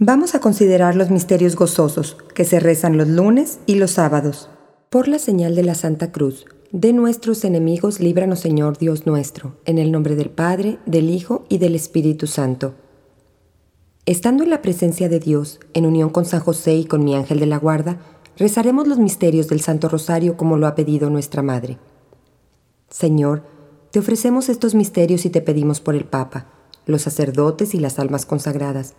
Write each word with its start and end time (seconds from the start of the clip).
Vamos 0.00 0.36
a 0.36 0.40
considerar 0.40 0.94
los 0.94 1.10
misterios 1.10 1.56
gozosos 1.56 2.16
que 2.32 2.44
se 2.44 2.60
rezan 2.60 2.96
los 2.96 3.08
lunes 3.08 3.58
y 3.66 3.74
los 3.74 3.90
sábados. 3.90 4.48
Por 4.90 5.08
la 5.08 5.18
señal 5.18 5.56
de 5.56 5.64
la 5.64 5.74
Santa 5.74 6.12
Cruz, 6.12 6.46
de 6.70 6.92
nuestros 6.92 7.42
enemigos, 7.44 7.98
líbranos 7.98 8.38
Señor 8.38 8.78
Dios 8.78 9.08
nuestro, 9.08 9.56
en 9.64 9.76
el 9.76 9.90
nombre 9.90 10.14
del 10.14 10.30
Padre, 10.30 10.78
del 10.86 11.10
Hijo 11.10 11.46
y 11.48 11.58
del 11.58 11.74
Espíritu 11.74 12.28
Santo. 12.28 12.74
Estando 14.06 14.44
en 14.44 14.50
la 14.50 14.62
presencia 14.62 15.08
de 15.08 15.18
Dios, 15.18 15.58
en 15.74 15.84
unión 15.84 16.10
con 16.10 16.26
San 16.26 16.42
José 16.42 16.76
y 16.76 16.84
con 16.84 17.02
mi 17.02 17.16
ángel 17.16 17.40
de 17.40 17.46
la 17.46 17.58
guarda, 17.58 17.98
rezaremos 18.36 18.86
los 18.86 19.00
misterios 19.00 19.48
del 19.48 19.62
Santo 19.62 19.88
Rosario 19.88 20.36
como 20.36 20.58
lo 20.58 20.68
ha 20.68 20.76
pedido 20.76 21.10
nuestra 21.10 21.42
Madre. 21.42 21.76
Señor, 22.88 23.42
te 23.90 23.98
ofrecemos 23.98 24.48
estos 24.48 24.76
misterios 24.76 25.26
y 25.26 25.30
te 25.30 25.40
pedimos 25.40 25.80
por 25.80 25.96
el 25.96 26.04
Papa, 26.04 26.46
los 26.86 27.02
sacerdotes 27.02 27.74
y 27.74 27.80
las 27.80 27.98
almas 27.98 28.26
consagradas, 28.26 28.94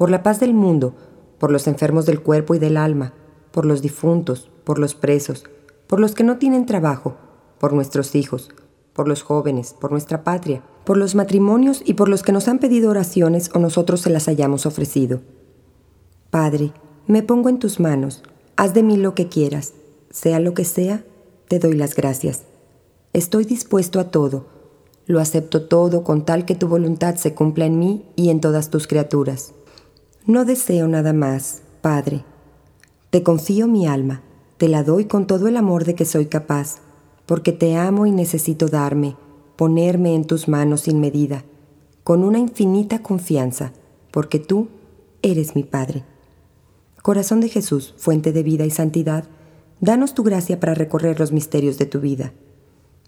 por 0.00 0.10
la 0.10 0.22
paz 0.22 0.40
del 0.40 0.54
mundo, 0.54 0.94
por 1.38 1.52
los 1.52 1.66
enfermos 1.66 2.06
del 2.06 2.22
cuerpo 2.22 2.54
y 2.54 2.58
del 2.58 2.78
alma, 2.78 3.12
por 3.50 3.66
los 3.66 3.82
difuntos, 3.82 4.50
por 4.64 4.78
los 4.78 4.94
presos, 4.94 5.44
por 5.86 6.00
los 6.00 6.14
que 6.14 6.24
no 6.24 6.38
tienen 6.38 6.64
trabajo, 6.64 7.16
por 7.58 7.74
nuestros 7.74 8.14
hijos, 8.14 8.48
por 8.94 9.06
los 9.06 9.20
jóvenes, 9.22 9.74
por 9.78 9.90
nuestra 9.90 10.24
patria, 10.24 10.62
por 10.86 10.96
los 10.96 11.14
matrimonios 11.14 11.82
y 11.84 11.92
por 11.92 12.08
los 12.08 12.22
que 12.22 12.32
nos 12.32 12.48
han 12.48 12.60
pedido 12.60 12.88
oraciones 12.88 13.50
o 13.52 13.58
nosotros 13.58 14.00
se 14.00 14.08
las 14.08 14.26
hayamos 14.26 14.64
ofrecido. 14.64 15.20
Padre, 16.30 16.72
me 17.06 17.22
pongo 17.22 17.50
en 17.50 17.58
tus 17.58 17.78
manos, 17.78 18.22
haz 18.56 18.72
de 18.72 18.82
mí 18.82 18.96
lo 18.96 19.14
que 19.14 19.28
quieras, 19.28 19.74
sea 20.08 20.40
lo 20.40 20.54
que 20.54 20.64
sea, 20.64 21.04
te 21.46 21.58
doy 21.58 21.74
las 21.74 21.94
gracias. 21.94 22.44
Estoy 23.12 23.44
dispuesto 23.44 24.00
a 24.00 24.04
todo, 24.04 24.46
lo 25.04 25.20
acepto 25.20 25.66
todo 25.66 26.04
con 26.04 26.24
tal 26.24 26.46
que 26.46 26.54
tu 26.54 26.68
voluntad 26.68 27.16
se 27.16 27.34
cumpla 27.34 27.66
en 27.66 27.78
mí 27.78 28.06
y 28.16 28.30
en 28.30 28.40
todas 28.40 28.70
tus 28.70 28.86
criaturas. 28.86 29.52
No 30.26 30.44
deseo 30.44 30.86
nada 30.86 31.12
más, 31.12 31.62
Padre. 31.80 32.24
Te 33.10 33.22
confío 33.22 33.66
mi 33.66 33.86
alma, 33.86 34.22
te 34.58 34.68
la 34.68 34.82
doy 34.82 35.06
con 35.06 35.26
todo 35.26 35.48
el 35.48 35.56
amor 35.56 35.84
de 35.84 35.94
que 35.94 36.04
soy 36.04 36.26
capaz, 36.26 36.76
porque 37.24 37.52
te 37.52 37.76
amo 37.76 38.04
y 38.06 38.10
necesito 38.10 38.68
darme, 38.68 39.16
ponerme 39.56 40.14
en 40.14 40.26
tus 40.26 40.46
manos 40.46 40.82
sin 40.82 41.00
medida, 41.00 41.44
con 42.04 42.22
una 42.22 42.38
infinita 42.38 43.02
confianza, 43.02 43.72
porque 44.10 44.38
tú 44.38 44.68
eres 45.22 45.56
mi 45.56 45.64
Padre. 45.64 46.04
Corazón 47.02 47.40
de 47.40 47.48
Jesús, 47.48 47.94
fuente 47.96 48.32
de 48.32 48.42
vida 48.42 48.66
y 48.66 48.70
santidad, 48.70 49.24
danos 49.80 50.12
tu 50.12 50.22
gracia 50.22 50.60
para 50.60 50.74
recorrer 50.74 51.18
los 51.18 51.32
misterios 51.32 51.78
de 51.78 51.86
tu 51.86 52.00
vida. 52.00 52.34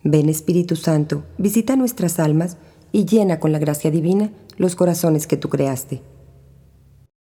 Ven 0.02 0.30
Espíritu 0.30 0.76
Santo, 0.76 1.24
visita 1.36 1.76
nuestras 1.76 2.19
almas 2.19 2.56
y 2.91 3.04
llena 3.04 3.38
con 3.38 3.52
la 3.52 3.58
gracia 3.58 3.91
divina 3.91 4.32
los 4.56 4.76
corazones 4.76 5.26
que 5.26 5.36
tú 5.36 5.50
creaste. 5.50 6.02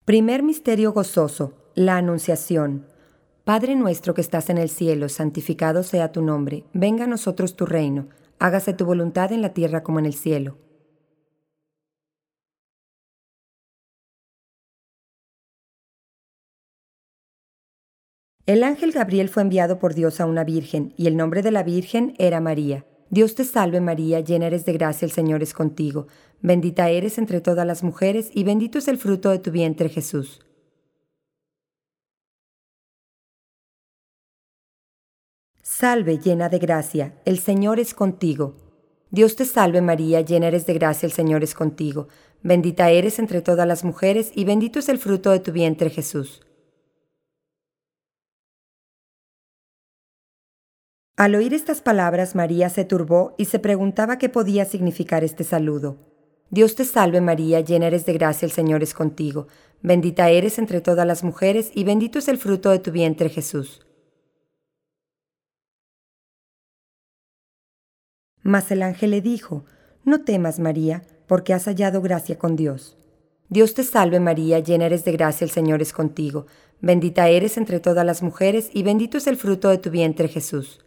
Primer 0.09 0.41
misterio 0.41 0.91
gozoso, 0.91 1.53
la 1.75 1.97
Anunciación. 1.97 2.87
Padre 3.43 3.75
nuestro 3.75 4.15
que 4.15 4.21
estás 4.21 4.49
en 4.49 4.57
el 4.57 4.71
cielo, 4.71 5.07
santificado 5.07 5.83
sea 5.83 6.11
tu 6.11 6.23
nombre, 6.23 6.63
venga 6.73 7.03
a 7.03 7.07
nosotros 7.07 7.55
tu 7.55 7.67
reino, 7.67 8.09
hágase 8.39 8.73
tu 8.73 8.85
voluntad 8.85 9.31
en 9.31 9.43
la 9.43 9.53
tierra 9.53 9.83
como 9.83 9.99
en 9.99 10.07
el 10.07 10.15
cielo. 10.15 10.57
El 18.47 18.63
ángel 18.63 18.91
Gabriel 18.91 19.29
fue 19.29 19.43
enviado 19.43 19.77
por 19.77 19.93
Dios 19.93 20.19
a 20.19 20.25
una 20.25 20.43
virgen, 20.43 20.91
y 20.97 21.05
el 21.05 21.17
nombre 21.17 21.43
de 21.43 21.51
la 21.51 21.61
virgen 21.61 22.15
era 22.17 22.41
María. 22.41 22.83
Dios 23.09 23.33
te 23.33 23.43
salve 23.43 23.81
María, 23.81 24.19
llena 24.19 24.47
eres 24.47 24.65
de 24.65 24.73
gracia, 24.73 25.05
el 25.05 25.11
Señor 25.11 25.41
es 25.41 25.53
contigo. 25.53 26.07
Bendita 26.41 26.89
eres 26.89 27.17
entre 27.17 27.41
todas 27.41 27.65
las 27.65 27.83
mujeres, 27.83 28.29
y 28.33 28.43
bendito 28.43 28.77
es 28.77 28.87
el 28.87 28.97
fruto 28.97 29.31
de 29.31 29.39
tu 29.39 29.51
vientre 29.51 29.89
Jesús. 29.89 30.41
Salve, 35.63 36.19
llena 36.19 36.49
de 36.49 36.59
gracia, 36.59 37.15
el 37.25 37.39
Señor 37.39 37.79
es 37.79 37.93
contigo. 37.93 38.55
Dios 39.11 39.35
te 39.35 39.45
salve 39.45 39.81
María, 39.81 40.21
llena 40.21 40.47
eres 40.47 40.67
de 40.67 40.73
gracia, 40.73 41.07
el 41.07 41.13
Señor 41.13 41.43
es 41.43 41.55
contigo. 41.55 42.09
Bendita 42.43 42.91
eres 42.91 43.17
entre 43.17 43.41
todas 43.41 43.67
las 43.67 43.83
mujeres, 43.83 44.31
y 44.35 44.45
bendito 44.45 44.77
es 44.77 44.87
el 44.87 44.99
fruto 44.99 45.31
de 45.31 45.39
tu 45.39 45.51
vientre 45.51 45.89
Jesús. 45.89 46.41
Al 51.19 51.35
oír 51.35 51.53
estas 51.53 51.81
palabras, 51.81 52.33
María 52.33 52.69
se 52.69 52.85
turbó 52.85 53.35
y 53.37 53.43
se 53.43 53.59
preguntaba 53.59 54.17
qué 54.17 54.29
podía 54.29 54.63
significar 54.63 55.25
este 55.25 55.43
saludo. 55.43 55.97
Dios 56.49 56.75
te 56.75 56.85
salve 56.85 57.19
María, 57.19 57.59
llena 57.59 57.87
eres 57.87 58.05
de 58.05 58.13
gracia, 58.13 58.45
el 58.45 58.53
Señor 58.53 58.83
es 58.83 58.93
contigo. 58.93 59.47
Bendita 59.81 60.29
eres 60.29 60.59
entre 60.59 60.79
todas 60.79 61.05
las 61.05 61.25
mujeres 61.25 61.71
y 61.75 61.83
bendito 61.83 62.19
es 62.19 62.29
el 62.29 62.37
fruto 62.37 62.69
de 62.69 62.79
tu 62.79 62.93
vientre 62.93 63.27
Jesús. 63.27 63.85
Mas 68.41 68.71
el 68.71 68.81
ángel 68.81 69.11
le 69.11 69.19
dijo, 69.19 69.65
No 70.05 70.23
temas 70.23 70.57
María, 70.59 71.03
porque 71.27 71.53
has 71.53 71.65
hallado 71.65 72.01
gracia 72.01 72.39
con 72.39 72.55
Dios. 72.55 72.97
Dios 73.49 73.73
te 73.73 73.83
salve 73.83 74.21
María, 74.21 74.59
llena 74.59 74.85
eres 74.85 75.03
de 75.03 75.11
gracia, 75.11 75.43
el 75.43 75.51
Señor 75.51 75.81
es 75.81 75.91
contigo. 75.91 76.45
Bendita 76.79 77.27
eres 77.27 77.57
entre 77.57 77.81
todas 77.81 78.05
las 78.05 78.23
mujeres 78.23 78.69
y 78.73 78.83
bendito 78.83 79.17
es 79.17 79.27
el 79.27 79.35
fruto 79.35 79.67
de 79.67 79.79
tu 79.79 79.89
vientre 79.89 80.29
Jesús. 80.29 80.79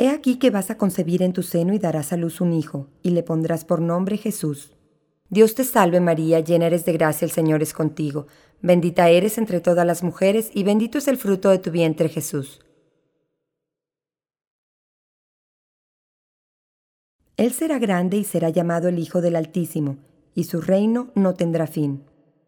He 0.00 0.08
aquí 0.08 0.38
que 0.38 0.48
vas 0.48 0.70
a 0.70 0.78
concebir 0.78 1.22
en 1.22 1.34
tu 1.34 1.42
seno 1.42 1.74
y 1.74 1.78
darás 1.78 2.14
a 2.14 2.16
luz 2.16 2.40
un 2.40 2.54
hijo, 2.54 2.86
y 3.02 3.10
le 3.10 3.22
pondrás 3.22 3.66
por 3.66 3.82
nombre 3.82 4.16
Jesús. 4.16 4.72
Dios 5.28 5.54
te 5.54 5.62
salve 5.62 6.00
María, 6.00 6.40
llena 6.40 6.68
eres 6.68 6.86
de 6.86 6.94
gracia, 6.94 7.26
el 7.26 7.30
Señor 7.30 7.60
es 7.60 7.74
contigo. 7.74 8.26
Bendita 8.62 9.10
eres 9.10 9.36
entre 9.36 9.60
todas 9.60 9.84
las 9.84 10.02
mujeres, 10.02 10.50
y 10.54 10.62
bendito 10.62 10.96
es 10.96 11.06
el 11.06 11.18
fruto 11.18 11.50
de 11.50 11.58
tu 11.58 11.70
vientre 11.70 12.08
Jesús. 12.08 12.64
Él 17.36 17.52
será 17.52 17.78
grande 17.78 18.16
y 18.16 18.24
será 18.24 18.48
llamado 18.48 18.88
el 18.88 18.98
Hijo 18.98 19.20
del 19.20 19.36
Altísimo, 19.36 19.98
y 20.34 20.44
su 20.44 20.62
reino 20.62 21.10
no 21.14 21.34
tendrá 21.34 21.66
fin. 21.66 22.04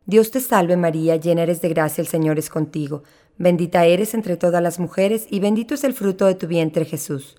Dios 0.07 0.31
te 0.31 0.41
salve 0.41 0.79
María, 0.79 1.17
llena 1.17 1.43
eres 1.43 1.61
de 1.61 1.69
gracia, 1.69 2.01
el 2.01 2.09
Señor 2.09 2.39
es 2.39 2.49
contigo. 2.49 3.03
Bendita 3.37 3.85
eres 3.85 4.15
entre 4.15 4.39
todas 4.39 4.63
las 4.63 4.79
mujeres, 4.79 5.27
y 5.29 5.41
bendito 5.41 5.75
es 5.75 5.85
el 5.85 5.93
fruto 5.93 6.25
de 6.25 6.35
tu 6.35 6.47
vientre 6.47 6.87
Jesús. 6.87 7.37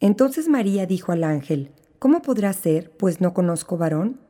Entonces 0.00 0.48
María 0.48 0.86
dijo 0.86 1.12
al 1.12 1.24
ángel, 1.24 1.72
¿Cómo 1.98 2.20
podrá 2.20 2.52
ser, 2.52 2.90
pues 2.98 3.22
no 3.22 3.32
conozco 3.32 3.78
varón? 3.78 4.20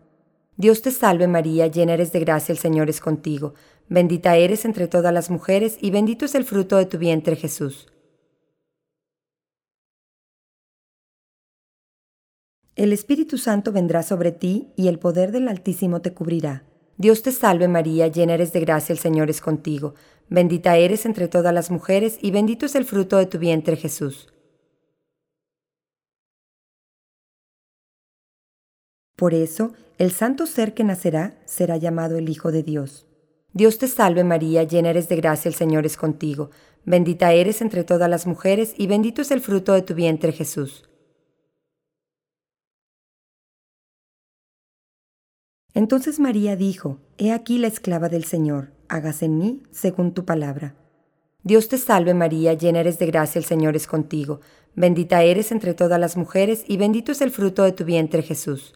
Dios 0.56 0.82
te 0.82 0.92
salve 0.92 1.26
María, 1.26 1.66
llena 1.66 1.94
eres 1.94 2.12
de 2.12 2.20
gracia, 2.20 2.52
el 2.52 2.58
Señor 2.58 2.88
es 2.88 3.00
contigo. 3.00 3.54
Bendita 3.88 4.36
eres 4.36 4.64
entre 4.64 4.86
todas 4.86 5.12
las 5.12 5.28
mujeres, 5.28 5.76
y 5.80 5.90
bendito 5.90 6.24
es 6.24 6.36
el 6.36 6.44
fruto 6.44 6.76
de 6.76 6.86
tu 6.86 6.98
vientre 6.98 7.34
Jesús. 7.34 7.88
El 12.76 12.92
Espíritu 12.92 13.38
Santo 13.38 13.72
vendrá 13.72 14.04
sobre 14.04 14.30
ti, 14.30 14.72
y 14.76 14.86
el 14.86 15.00
poder 15.00 15.32
del 15.32 15.48
Altísimo 15.48 16.00
te 16.00 16.14
cubrirá. 16.14 16.62
Dios 16.96 17.22
te 17.22 17.32
salve 17.32 17.66
María, 17.66 18.06
llena 18.06 18.34
eres 18.34 18.52
de 18.52 18.60
gracia, 18.60 18.92
el 18.92 19.00
Señor 19.00 19.30
es 19.30 19.40
contigo. 19.40 19.94
Bendita 20.28 20.76
eres 20.76 21.06
entre 21.06 21.26
todas 21.26 21.52
las 21.52 21.72
mujeres, 21.72 22.18
y 22.22 22.30
bendito 22.30 22.66
es 22.66 22.76
el 22.76 22.84
fruto 22.84 23.16
de 23.16 23.26
tu 23.26 23.38
vientre 23.38 23.76
Jesús. 23.76 24.33
Por 29.16 29.34
eso, 29.34 29.72
el 29.98 30.10
santo 30.10 30.46
ser 30.46 30.74
que 30.74 30.82
nacerá 30.82 31.34
será 31.44 31.76
llamado 31.76 32.16
el 32.16 32.28
Hijo 32.28 32.50
de 32.50 32.62
Dios. 32.62 33.06
Dios 33.52 33.78
te 33.78 33.86
salve 33.86 34.24
María, 34.24 34.64
llena 34.64 34.90
eres 34.90 35.08
de 35.08 35.16
gracia, 35.16 35.48
el 35.48 35.54
Señor 35.54 35.86
es 35.86 35.96
contigo. 35.96 36.50
Bendita 36.84 37.32
eres 37.32 37.62
entre 37.62 37.84
todas 37.84 38.10
las 38.10 38.26
mujeres, 38.26 38.74
y 38.76 38.88
bendito 38.88 39.22
es 39.22 39.30
el 39.30 39.40
fruto 39.40 39.72
de 39.72 39.82
tu 39.82 39.94
vientre 39.94 40.32
Jesús. 40.32 40.88
Entonces 45.72 46.18
María 46.18 46.56
dijo, 46.56 46.98
He 47.16 47.32
aquí 47.32 47.58
la 47.58 47.68
esclava 47.68 48.08
del 48.08 48.24
Señor, 48.24 48.72
hágase 48.88 49.26
en 49.26 49.38
mí 49.38 49.62
según 49.70 50.12
tu 50.12 50.24
palabra. 50.24 50.74
Dios 51.44 51.68
te 51.68 51.78
salve 51.78 52.14
María, 52.14 52.54
llena 52.54 52.80
eres 52.80 52.98
de 52.98 53.06
gracia, 53.06 53.38
el 53.38 53.44
Señor 53.44 53.76
es 53.76 53.86
contigo. 53.86 54.40
Bendita 54.74 55.22
eres 55.22 55.52
entre 55.52 55.74
todas 55.74 56.00
las 56.00 56.16
mujeres, 56.16 56.64
y 56.66 56.76
bendito 56.76 57.12
es 57.12 57.20
el 57.20 57.30
fruto 57.30 57.62
de 57.62 57.72
tu 57.72 57.84
vientre 57.84 58.22
Jesús. 58.22 58.74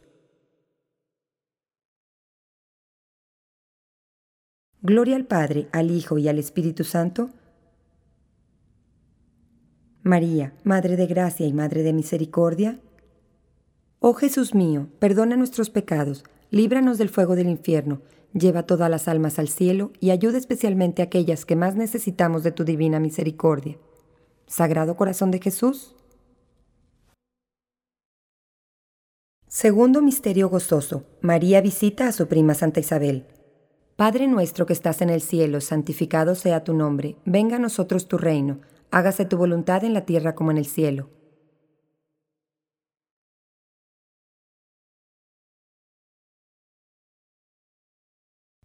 Gloria 4.80 5.16
al 5.16 5.26
Padre, 5.26 5.68
al 5.72 5.90
Hijo 5.90 6.18
y 6.18 6.28
al 6.28 6.38
Espíritu 6.38 6.84
Santo. 6.84 7.30
María, 10.04 10.54
Madre 10.62 10.96
de 10.96 11.06
Gracia 11.06 11.46
y 11.46 11.52
Madre 11.52 11.82
de 11.82 11.92
Misericordia. 11.92 12.78
Oh 13.98 14.14
Jesús 14.14 14.54
mío, 14.54 14.86
perdona 15.00 15.36
nuestros 15.36 15.70
pecados, 15.70 16.24
líbranos 16.50 16.96
del 16.96 17.08
fuego 17.08 17.34
del 17.34 17.48
infierno, 17.48 18.02
lleva 18.32 18.62
todas 18.62 18.88
las 18.88 19.08
almas 19.08 19.40
al 19.40 19.48
cielo 19.48 19.90
y 19.98 20.10
ayuda 20.10 20.38
especialmente 20.38 21.02
a 21.02 21.06
aquellas 21.06 21.44
que 21.44 21.56
más 21.56 21.74
necesitamos 21.74 22.44
de 22.44 22.52
tu 22.52 22.64
divina 22.64 23.00
misericordia. 23.00 23.76
Sagrado 24.46 24.96
Corazón 24.96 25.32
de 25.32 25.40
Jesús. 25.40 25.96
Segundo 29.48 30.02
misterio 30.02 30.48
gozoso. 30.48 31.04
María 31.20 31.60
visita 31.60 32.06
a 32.06 32.12
su 32.12 32.28
prima 32.28 32.54
Santa 32.54 32.78
Isabel. 32.78 33.26
Padre 33.98 34.28
nuestro 34.28 34.64
que 34.64 34.74
estás 34.74 35.02
en 35.02 35.10
el 35.10 35.20
cielo, 35.20 35.60
santificado 35.60 36.36
sea 36.36 36.62
tu 36.62 36.72
nombre, 36.72 37.16
venga 37.24 37.56
a 37.56 37.58
nosotros 37.58 38.06
tu 38.06 38.16
reino, 38.16 38.60
hágase 38.92 39.24
tu 39.24 39.36
voluntad 39.36 39.82
en 39.82 39.92
la 39.92 40.02
tierra 40.02 40.36
como 40.36 40.52
en 40.52 40.56
el 40.58 40.66
cielo. 40.66 41.10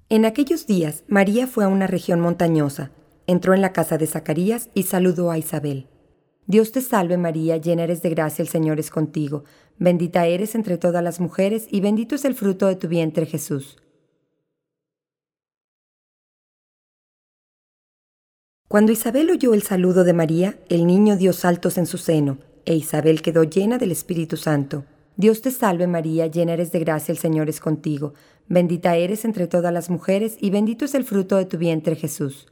En 0.07 0.25
aquellos 0.25 0.67
días, 0.67 1.03
María 1.07 1.47
fue 1.47 1.63
a 1.63 1.67
una 1.67 1.87
región 1.87 2.19
montañosa, 2.19 2.91
entró 3.25 3.55
en 3.55 3.63
la 3.63 3.73
casa 3.73 3.97
de 3.97 4.05
Zacarías 4.05 4.69
y 4.75 4.83
saludó 4.83 5.31
a 5.31 5.39
Isabel. 5.39 5.87
Dios 6.45 6.71
te 6.71 6.81
salve 6.81 7.17
María, 7.17 7.57
llena 7.57 7.85
eres 7.85 8.03
de 8.03 8.11
gracia, 8.11 8.43
el 8.43 8.49
Señor 8.49 8.79
es 8.79 8.91
contigo, 8.91 9.45
bendita 9.79 10.27
eres 10.27 10.53
entre 10.53 10.77
todas 10.77 11.03
las 11.03 11.19
mujeres 11.19 11.65
y 11.71 11.81
bendito 11.81 12.13
es 12.13 12.23
el 12.23 12.35
fruto 12.35 12.67
de 12.67 12.75
tu 12.75 12.87
vientre 12.87 13.25
Jesús. 13.25 13.82
Cuando 18.73 18.91
Isabel 18.91 19.29
oyó 19.29 19.53
el 19.53 19.61
saludo 19.61 20.03
de 20.03 20.13
María, 20.13 20.57
el 20.67 20.87
niño 20.87 21.15
dio 21.15 21.31
saltos 21.31 21.77
en 21.77 21.85
su 21.85 21.99
seno, 21.99 22.39
e 22.65 22.73
Isabel 22.73 23.21
quedó 23.21 23.43
llena 23.43 23.77
del 23.77 23.91
Espíritu 23.91 24.35
Santo. 24.35 24.83
Dios 25.15 25.43
te 25.43 25.51
salve 25.51 25.85
María, 25.85 26.25
llena 26.25 26.53
eres 26.53 26.71
de 26.71 26.79
gracia, 26.79 27.11
el 27.11 27.19
Señor 27.19 27.49
es 27.49 27.59
contigo, 27.59 28.15
bendita 28.47 28.95
eres 28.95 29.25
entre 29.25 29.45
todas 29.45 29.71
las 29.71 29.91
mujeres 29.91 30.37
y 30.41 30.49
bendito 30.49 30.85
es 30.85 30.95
el 30.95 31.03
fruto 31.03 31.37
de 31.37 31.45
tu 31.45 31.59
vientre 31.59 31.95
Jesús. 31.95 32.47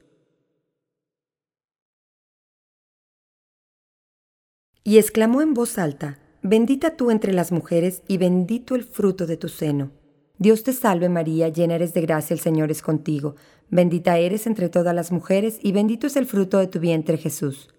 Y 4.83 4.99
exclamó 4.99 5.41
en 5.41 5.55
voz 5.55 5.79
alta, 5.79 6.19
Bendita 6.43 6.95
tú 6.97 7.09
entre 7.09 7.33
las 7.33 7.51
mujeres 7.51 8.03
y 8.07 8.19
bendito 8.19 8.75
el 8.75 8.83
fruto 8.83 9.25
de 9.25 9.37
tu 9.37 9.49
seno. 9.49 9.89
Dios 10.37 10.63
te 10.63 10.73
salve 10.73 11.07
María, 11.07 11.49
llena 11.49 11.75
eres 11.75 11.93
de 11.93 12.01
gracia, 12.01 12.33
el 12.33 12.39
Señor 12.39 12.69
es 12.71 12.81
contigo, 12.81 13.35
bendita 13.71 14.17
eres 14.17 14.45
entre 14.45 14.69
todas 14.69 14.93
las 14.93 15.11
mujeres 15.11 15.57
y 15.63 15.71
bendito 15.71 16.05
es 16.05 16.15
el 16.17 16.27
fruto 16.27 16.59
de 16.59 16.67
tu 16.67 16.79
vientre 16.79 17.17
Jesús. 17.17 17.69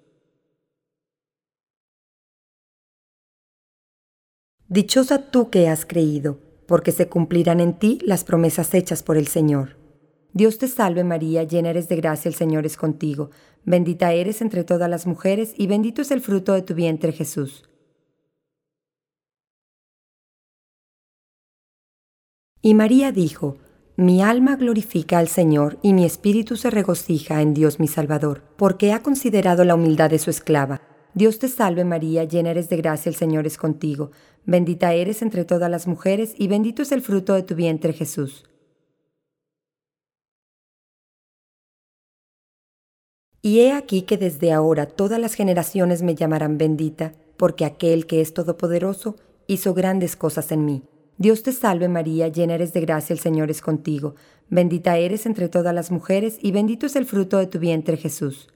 Dichosa 4.68 5.30
tú 5.30 5.50
que 5.50 5.68
has 5.68 5.84
creído, 5.84 6.40
porque 6.66 6.92
se 6.92 7.08
cumplirán 7.08 7.60
en 7.60 7.78
ti 7.78 7.98
las 8.02 8.24
promesas 8.24 8.72
hechas 8.72 9.02
por 9.02 9.18
el 9.18 9.28
Señor. 9.28 9.76
Dios 10.32 10.56
te 10.56 10.66
salve 10.66 11.04
María, 11.04 11.42
llena 11.42 11.68
eres 11.68 11.90
de 11.90 11.96
gracia, 11.96 12.30
el 12.30 12.34
Señor 12.34 12.64
es 12.64 12.78
contigo, 12.78 13.30
bendita 13.64 14.14
eres 14.14 14.40
entre 14.40 14.64
todas 14.64 14.88
las 14.88 15.06
mujeres 15.06 15.52
y 15.58 15.66
bendito 15.66 16.00
es 16.00 16.10
el 16.10 16.22
fruto 16.22 16.54
de 16.54 16.62
tu 16.62 16.74
vientre 16.74 17.12
Jesús. 17.12 17.68
Y 22.62 22.72
María 22.72 23.12
dijo, 23.12 23.58
Mi 24.02 24.20
alma 24.20 24.56
glorifica 24.56 25.20
al 25.20 25.28
Señor 25.28 25.78
y 25.80 25.92
mi 25.92 26.04
espíritu 26.04 26.56
se 26.56 26.70
regocija 26.70 27.40
en 27.40 27.54
Dios 27.54 27.78
mi 27.78 27.86
Salvador, 27.86 28.42
porque 28.56 28.92
ha 28.92 29.00
considerado 29.00 29.64
la 29.64 29.76
humildad 29.76 30.10
de 30.10 30.18
su 30.18 30.28
esclava. 30.28 30.82
Dios 31.14 31.38
te 31.38 31.46
salve 31.46 31.84
María, 31.84 32.24
llena 32.24 32.50
eres 32.50 32.68
de 32.68 32.78
gracia, 32.78 33.10
el 33.10 33.14
Señor 33.14 33.46
es 33.46 33.56
contigo, 33.56 34.10
bendita 34.44 34.92
eres 34.92 35.22
entre 35.22 35.44
todas 35.44 35.70
las 35.70 35.86
mujeres 35.86 36.34
y 36.36 36.48
bendito 36.48 36.82
es 36.82 36.90
el 36.90 37.00
fruto 37.00 37.34
de 37.34 37.44
tu 37.44 37.54
vientre 37.54 37.92
Jesús. 37.92 38.44
Y 43.40 43.60
he 43.60 43.70
aquí 43.70 44.02
que 44.02 44.16
desde 44.16 44.50
ahora 44.50 44.86
todas 44.86 45.20
las 45.20 45.34
generaciones 45.34 46.02
me 46.02 46.16
llamarán 46.16 46.58
bendita, 46.58 47.12
porque 47.36 47.64
aquel 47.64 48.08
que 48.08 48.20
es 48.20 48.34
todopoderoso 48.34 49.14
hizo 49.46 49.74
grandes 49.74 50.16
cosas 50.16 50.50
en 50.50 50.64
mí. 50.64 50.82
Dios 51.22 51.44
te 51.44 51.52
salve 51.52 51.86
María, 51.88 52.26
llena 52.26 52.56
eres 52.56 52.72
de 52.72 52.80
gracia, 52.80 53.14
el 53.14 53.20
Señor 53.20 53.48
es 53.48 53.60
contigo, 53.60 54.16
bendita 54.48 54.96
eres 54.96 55.24
entre 55.24 55.48
todas 55.48 55.72
las 55.72 55.92
mujeres 55.92 56.36
y 56.42 56.50
bendito 56.50 56.84
es 56.84 56.96
el 56.96 57.06
fruto 57.06 57.38
de 57.38 57.46
tu 57.46 57.60
vientre 57.60 57.96
Jesús. 57.96 58.48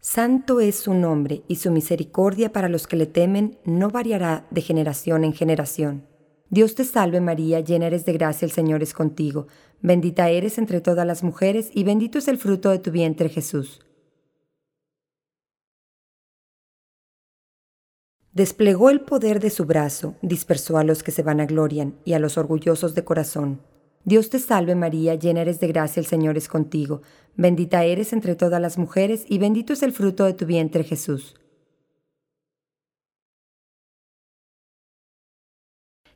Santo 0.00 0.58
es 0.58 0.74
su 0.74 0.92
nombre 0.92 1.44
y 1.46 1.54
su 1.54 1.70
misericordia 1.70 2.52
para 2.52 2.68
los 2.68 2.88
que 2.88 2.96
le 2.96 3.06
temen 3.06 3.58
no 3.64 3.90
variará 3.90 4.48
de 4.50 4.60
generación 4.60 5.22
en 5.22 5.32
generación. 5.32 6.04
Dios 6.50 6.74
te 6.74 6.82
salve 6.82 7.20
María, 7.20 7.60
llena 7.60 7.86
eres 7.86 8.04
de 8.04 8.14
gracia, 8.14 8.44
el 8.44 8.50
Señor 8.50 8.82
es 8.82 8.92
contigo, 8.92 9.46
bendita 9.82 10.30
eres 10.30 10.58
entre 10.58 10.80
todas 10.80 11.06
las 11.06 11.22
mujeres 11.22 11.70
y 11.72 11.84
bendito 11.84 12.18
es 12.18 12.26
el 12.26 12.38
fruto 12.38 12.70
de 12.70 12.80
tu 12.80 12.90
vientre 12.90 13.28
Jesús. 13.28 13.84
Desplegó 18.34 18.90
el 18.90 19.00
poder 19.00 19.38
de 19.38 19.48
su 19.48 19.64
brazo, 19.64 20.16
dispersó 20.20 20.76
a 20.76 20.82
los 20.82 21.04
que 21.04 21.12
se 21.12 21.22
vanaglorian 21.22 21.94
y 22.04 22.14
a 22.14 22.18
los 22.18 22.36
orgullosos 22.36 22.96
de 22.96 23.04
corazón. 23.04 23.60
Dios 24.02 24.28
te 24.28 24.40
salve 24.40 24.74
María, 24.74 25.14
llena 25.14 25.42
eres 25.42 25.60
de 25.60 25.68
gracia, 25.68 26.00
el 26.00 26.06
Señor 26.06 26.36
es 26.36 26.48
contigo, 26.48 27.00
bendita 27.36 27.84
eres 27.84 28.12
entre 28.12 28.34
todas 28.34 28.60
las 28.60 28.76
mujeres 28.76 29.24
y 29.28 29.38
bendito 29.38 29.72
es 29.72 29.84
el 29.84 29.92
fruto 29.92 30.24
de 30.24 30.32
tu 30.32 30.46
vientre 30.46 30.82
Jesús. 30.82 31.36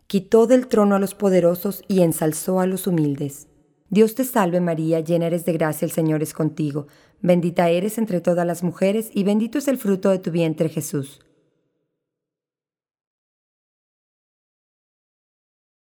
Quitó 0.08 0.48
del 0.48 0.66
trono 0.66 0.96
a 0.96 0.98
los 0.98 1.14
poderosos 1.14 1.84
y 1.86 2.00
ensalzó 2.00 2.58
a 2.58 2.66
los 2.66 2.88
humildes. 2.88 3.46
Dios 3.90 4.16
te 4.16 4.24
salve 4.24 4.60
María, 4.60 4.98
llena 4.98 5.28
eres 5.28 5.44
de 5.44 5.52
gracia, 5.52 5.86
el 5.86 5.92
Señor 5.92 6.24
es 6.24 6.32
contigo, 6.32 6.88
bendita 7.20 7.68
eres 7.70 7.96
entre 7.96 8.20
todas 8.20 8.44
las 8.44 8.64
mujeres 8.64 9.08
y 9.14 9.22
bendito 9.22 9.58
es 9.58 9.68
el 9.68 9.78
fruto 9.78 10.10
de 10.10 10.18
tu 10.18 10.32
vientre 10.32 10.68
Jesús. 10.68 11.20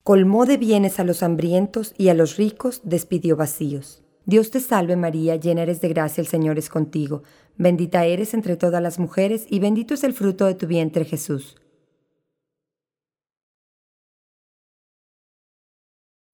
Colmó 0.04 0.46
de 0.46 0.58
bienes 0.58 1.00
a 1.00 1.04
los 1.04 1.22
hambrientos 1.24 1.94
y 1.98 2.10
a 2.10 2.14
los 2.14 2.38
ricos 2.38 2.82
despidió 2.84 3.36
vacíos. 3.36 4.02
Dios 4.26 4.52
te 4.52 4.60
salve 4.60 4.96
María, 4.96 5.36
llena 5.36 5.64
eres 5.64 5.82
de 5.82 5.90
gracia, 5.90 6.22
el 6.22 6.28
Señor 6.28 6.58
es 6.58 6.70
contigo, 6.70 7.24
bendita 7.58 8.06
eres 8.06 8.34
entre 8.34 8.58
todas 8.58 8.82
las 8.82 9.00
mujeres 9.00 9.46
y 9.50 9.60
bendito 9.60 9.94
es 9.94 10.04
el 10.04 10.14
fruto 10.14 10.46
de 10.46 10.56
tu 10.56 10.68
vientre 10.68 11.04
Jesús. 11.06 11.58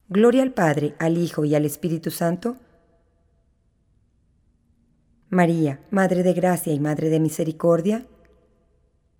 Gloria 0.08 0.44
al 0.44 0.54
Padre, 0.54 0.96
al 1.00 1.18
Hijo 1.18 1.46
y 1.46 1.56
al 1.56 1.66
Espíritu 1.66 2.12
Santo. 2.12 2.58
María, 5.30 5.82
Madre 5.90 6.22
de 6.22 6.34
Gracia 6.34 6.72
y 6.74 6.80
Madre 6.80 7.10
de 7.10 7.20
Misericordia. 7.20 8.06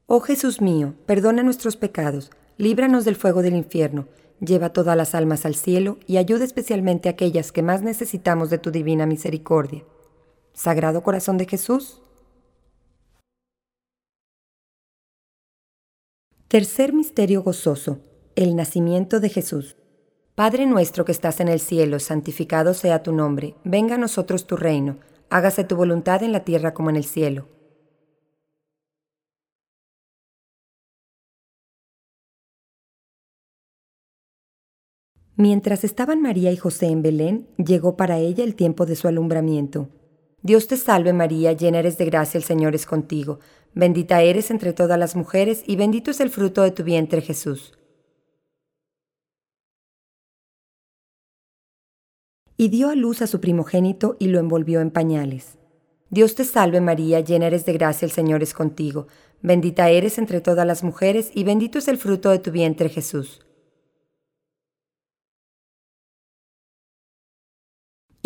Oh 0.06 0.20
Jesús 0.20 0.62
mío, 0.62 0.94
perdona 1.08 1.42
nuestros 1.42 1.76
pecados, 1.76 2.30
líbranos 2.58 3.04
del 3.04 3.16
fuego 3.16 3.42
del 3.42 3.56
infierno 3.56 4.08
lleva 4.40 4.74
todas 4.74 4.98
las 4.98 5.16
almas 5.16 5.46
al 5.46 5.56
cielo 5.56 5.98
y 6.08 6.18
ayuda 6.18 6.44
especialmente 6.46 7.10
a 7.10 7.14
aquellas 7.14 7.52
que 7.52 7.64
más 7.64 7.82
necesitamos 7.82 8.50
de 8.50 8.58
tu 8.58 8.72
divina 8.72 9.06
misericordia. 9.06 9.84
Sagrado 10.54 11.04
Corazón 11.04 11.38
de 11.38 11.46
Jesús. 11.46 12.02
Tercer 16.48 16.94
Misterio 16.94 17.44
Gozoso. 17.44 18.00
El 18.36 18.56
Nacimiento 18.56 19.20
de 19.20 19.30
Jesús. 19.30 19.78
Padre 20.36 20.66
nuestro 20.66 21.06
que 21.06 21.14
estás 21.14 21.40
en 21.40 21.48
el 21.48 21.62
cielo, 21.62 22.00
santificado 22.00 22.74
sea 22.74 23.02
tu 23.04 23.14
nombre, 23.14 23.56
venga 23.64 23.96
a 23.96 23.98
nosotros 23.98 24.46
tu 24.48 24.58
reino, 24.58 24.98
hágase 25.30 25.64
tu 25.64 25.78
voluntad 25.78 26.24
en 26.24 26.34
la 26.34 26.44
tierra 26.44 26.74
como 26.74 26.90
en 26.90 26.98
el 26.98 27.06
cielo. 27.06 27.48
Mientras 35.38 35.84
estaban 35.84 36.22
María 36.22 36.54
y 36.54 36.58
José 36.58 36.88
en 36.88 37.02
Belén, 37.02 37.48
llegó 37.58 37.98
para 37.98 38.20
ella 38.20 38.46
el 38.46 38.56
tiempo 38.56 38.86
de 38.86 38.96
su 38.96 39.10
alumbramiento. 39.10 39.90
Dios 40.42 40.68
te 40.68 40.78
salve 40.78 41.12
María, 41.12 41.52
llena 41.52 41.80
eres 41.80 41.98
de 41.98 42.06
gracia, 42.06 42.38
el 42.38 42.44
Señor 42.46 42.74
es 42.74 42.86
contigo, 42.86 43.40
bendita 43.74 44.22
eres 44.22 44.50
entre 44.50 44.72
todas 44.72 44.98
las 44.98 45.16
mujeres 45.16 45.64
y 45.68 45.76
bendito 45.76 46.12
es 46.12 46.22
el 46.22 46.30
fruto 46.30 46.62
de 46.62 46.72
tu 46.72 46.84
vientre 46.84 47.22
Jesús. 47.22 47.74
Y 52.56 52.70
dio 52.70 52.90
a 52.90 52.96
luz 52.96 53.22
a 53.22 53.28
su 53.28 53.42
primogénito 53.42 54.16
y 54.18 54.28
lo 54.28 54.40
envolvió 54.40 54.80
en 54.80 54.92
pañales. 54.92 55.58
Dios 56.10 56.36
te 56.36 56.46
salve 56.46 56.80
María, 56.80 57.20
llena 57.20 57.48
eres 57.48 57.66
de 57.66 57.74
gracia, 57.74 58.06
el 58.06 58.12
Señor 58.12 58.42
es 58.42 58.54
contigo, 58.54 59.08
bendita 59.42 59.90
eres 59.90 60.18
entre 60.18 60.40
todas 60.40 60.66
las 60.66 60.82
mujeres 60.82 61.30
y 61.34 61.44
bendito 61.44 61.78
es 61.78 61.90
el 61.90 61.98
fruto 61.98 62.30
de 62.30 62.40
tu 62.40 62.52
vientre 62.52 62.88
Jesús. 62.88 63.45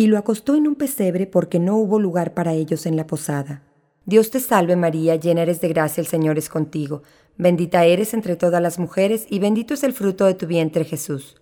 Y 0.00 0.06
lo 0.06 0.16
acostó 0.16 0.54
en 0.54 0.66
un 0.66 0.76
pesebre 0.76 1.26
porque 1.26 1.58
no 1.58 1.76
hubo 1.76 2.00
lugar 2.00 2.32
para 2.32 2.54
ellos 2.54 2.86
en 2.86 2.96
la 2.96 3.06
posada. 3.06 3.62
Dios 4.06 4.30
te 4.30 4.40
salve 4.40 4.74
María, 4.74 5.16
llena 5.16 5.42
eres 5.42 5.60
de 5.60 5.68
gracia, 5.68 6.00
el 6.00 6.06
Señor 6.06 6.38
es 6.38 6.48
contigo, 6.48 7.02
bendita 7.36 7.84
eres 7.84 8.14
entre 8.14 8.34
todas 8.36 8.62
las 8.62 8.78
mujeres 8.78 9.26
y 9.28 9.40
bendito 9.40 9.74
es 9.74 9.82
el 9.82 9.92
fruto 9.92 10.24
de 10.24 10.32
tu 10.32 10.46
vientre 10.46 10.86
Jesús. 10.86 11.36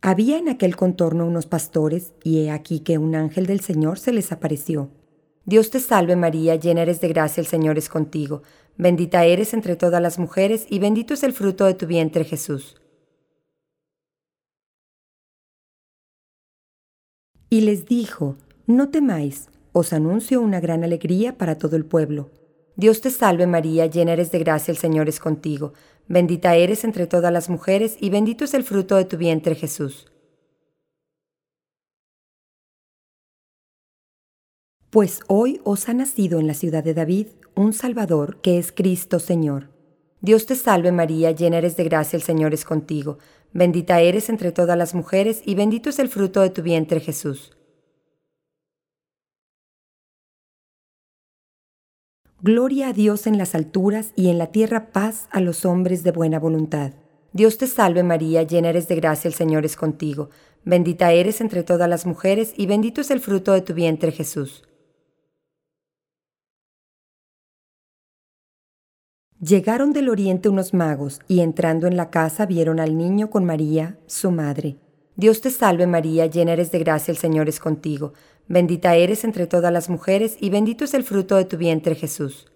Había 0.00 0.38
en 0.38 0.48
aquel 0.48 0.76
contorno 0.76 1.26
unos 1.26 1.46
pastores, 1.46 2.12
y 2.22 2.44
he 2.44 2.52
aquí 2.52 2.78
que 2.78 2.96
un 2.96 3.16
ángel 3.16 3.46
del 3.46 3.58
Señor 3.58 3.98
se 3.98 4.12
les 4.12 4.30
apareció. 4.30 4.90
Dios 5.46 5.70
te 5.70 5.80
salve 5.80 6.14
María, 6.14 6.54
llena 6.54 6.82
eres 6.82 7.00
de 7.00 7.08
gracia, 7.08 7.40
el 7.40 7.48
Señor 7.48 7.76
es 7.76 7.88
contigo. 7.88 8.44
Bendita 8.76 9.24
eres 9.24 9.52
entre 9.52 9.74
todas 9.74 10.00
las 10.00 10.20
mujeres 10.20 10.64
y 10.70 10.78
bendito 10.78 11.12
es 11.12 11.24
el 11.24 11.32
fruto 11.32 11.64
de 11.64 11.74
tu 11.74 11.88
vientre 11.88 12.24
Jesús. 12.24 12.76
Y 17.52 17.62
les 17.62 17.84
dijo, 17.84 18.36
no 18.66 18.90
temáis, 18.90 19.48
os 19.72 19.92
anuncio 19.92 20.40
una 20.40 20.60
gran 20.60 20.84
alegría 20.84 21.36
para 21.36 21.58
todo 21.58 21.74
el 21.74 21.84
pueblo. 21.84 22.30
Dios 22.76 23.00
te 23.00 23.10
salve 23.10 23.48
María, 23.48 23.86
llena 23.86 24.12
eres 24.12 24.30
de 24.30 24.38
gracia, 24.38 24.70
el 24.70 24.78
Señor 24.78 25.08
es 25.08 25.18
contigo. 25.18 25.72
Bendita 26.06 26.54
eres 26.54 26.84
entre 26.84 27.08
todas 27.08 27.32
las 27.32 27.50
mujeres 27.50 27.96
y 28.00 28.08
bendito 28.10 28.44
es 28.44 28.54
el 28.54 28.62
fruto 28.62 28.94
de 28.96 29.04
tu 29.04 29.16
vientre 29.16 29.56
Jesús. 29.56 30.06
Pues 34.90 35.20
hoy 35.26 35.60
os 35.64 35.88
ha 35.88 35.94
nacido 35.94 36.38
en 36.38 36.46
la 36.46 36.54
ciudad 36.54 36.84
de 36.84 36.94
David 36.94 37.26
un 37.56 37.72
Salvador, 37.72 38.40
que 38.40 38.58
es 38.58 38.70
Cristo 38.70 39.18
Señor. 39.18 39.70
Dios 40.20 40.46
te 40.46 40.54
salve 40.54 40.92
María, 40.92 41.32
llena 41.32 41.58
eres 41.58 41.76
de 41.76 41.84
gracia, 41.84 42.16
el 42.16 42.22
Señor 42.22 42.54
es 42.54 42.64
contigo. 42.64 43.18
Bendita 43.52 44.00
eres 44.00 44.28
entre 44.28 44.52
todas 44.52 44.78
las 44.78 44.94
mujeres 44.94 45.42
y 45.44 45.54
bendito 45.54 45.90
es 45.90 45.98
el 45.98 46.08
fruto 46.08 46.40
de 46.40 46.50
tu 46.50 46.62
vientre 46.62 47.00
Jesús. 47.00 47.56
Gloria 52.42 52.88
a 52.88 52.92
Dios 52.92 53.26
en 53.26 53.36
las 53.36 53.54
alturas 53.54 54.12
y 54.16 54.30
en 54.30 54.38
la 54.38 54.46
tierra 54.46 54.92
paz 54.92 55.28
a 55.30 55.40
los 55.40 55.66
hombres 55.66 56.02
de 56.04 56.12
buena 56.12 56.38
voluntad. 56.38 56.92
Dios 57.32 57.58
te 57.58 57.66
salve 57.66 58.02
María, 58.02 58.44
llena 58.44 58.70
eres 58.70 58.88
de 58.88 58.96
gracia, 58.96 59.28
el 59.28 59.34
Señor 59.34 59.64
es 59.64 59.76
contigo. 59.76 60.30
Bendita 60.64 61.12
eres 61.12 61.40
entre 61.40 61.64
todas 61.64 61.88
las 61.88 62.06
mujeres 62.06 62.54
y 62.56 62.66
bendito 62.66 63.02
es 63.02 63.10
el 63.10 63.20
fruto 63.20 63.52
de 63.52 63.60
tu 63.60 63.74
vientre 63.74 64.10
Jesús. 64.10 64.62
Llegaron 69.40 69.94
del 69.94 70.10
oriente 70.10 70.50
unos 70.50 70.74
magos 70.74 71.20
y 71.26 71.40
entrando 71.40 71.86
en 71.86 71.96
la 71.96 72.10
casa 72.10 72.44
vieron 72.44 72.78
al 72.78 72.98
niño 72.98 73.30
con 73.30 73.46
María, 73.46 73.98
su 74.06 74.30
madre. 74.30 74.76
Dios 75.16 75.40
te 75.40 75.50
salve 75.50 75.86
María, 75.86 76.26
llena 76.26 76.52
eres 76.52 76.70
de 76.72 76.78
gracia, 76.80 77.10
el 77.10 77.16
Señor 77.16 77.48
es 77.48 77.58
contigo. 77.58 78.12
Bendita 78.48 78.96
eres 78.96 79.24
entre 79.24 79.46
todas 79.46 79.72
las 79.72 79.88
mujeres 79.88 80.36
y 80.40 80.50
bendito 80.50 80.84
es 80.84 80.92
el 80.92 81.04
fruto 81.04 81.36
de 81.36 81.46
tu 81.46 81.56
vientre 81.56 81.94
Jesús. 81.94 82.52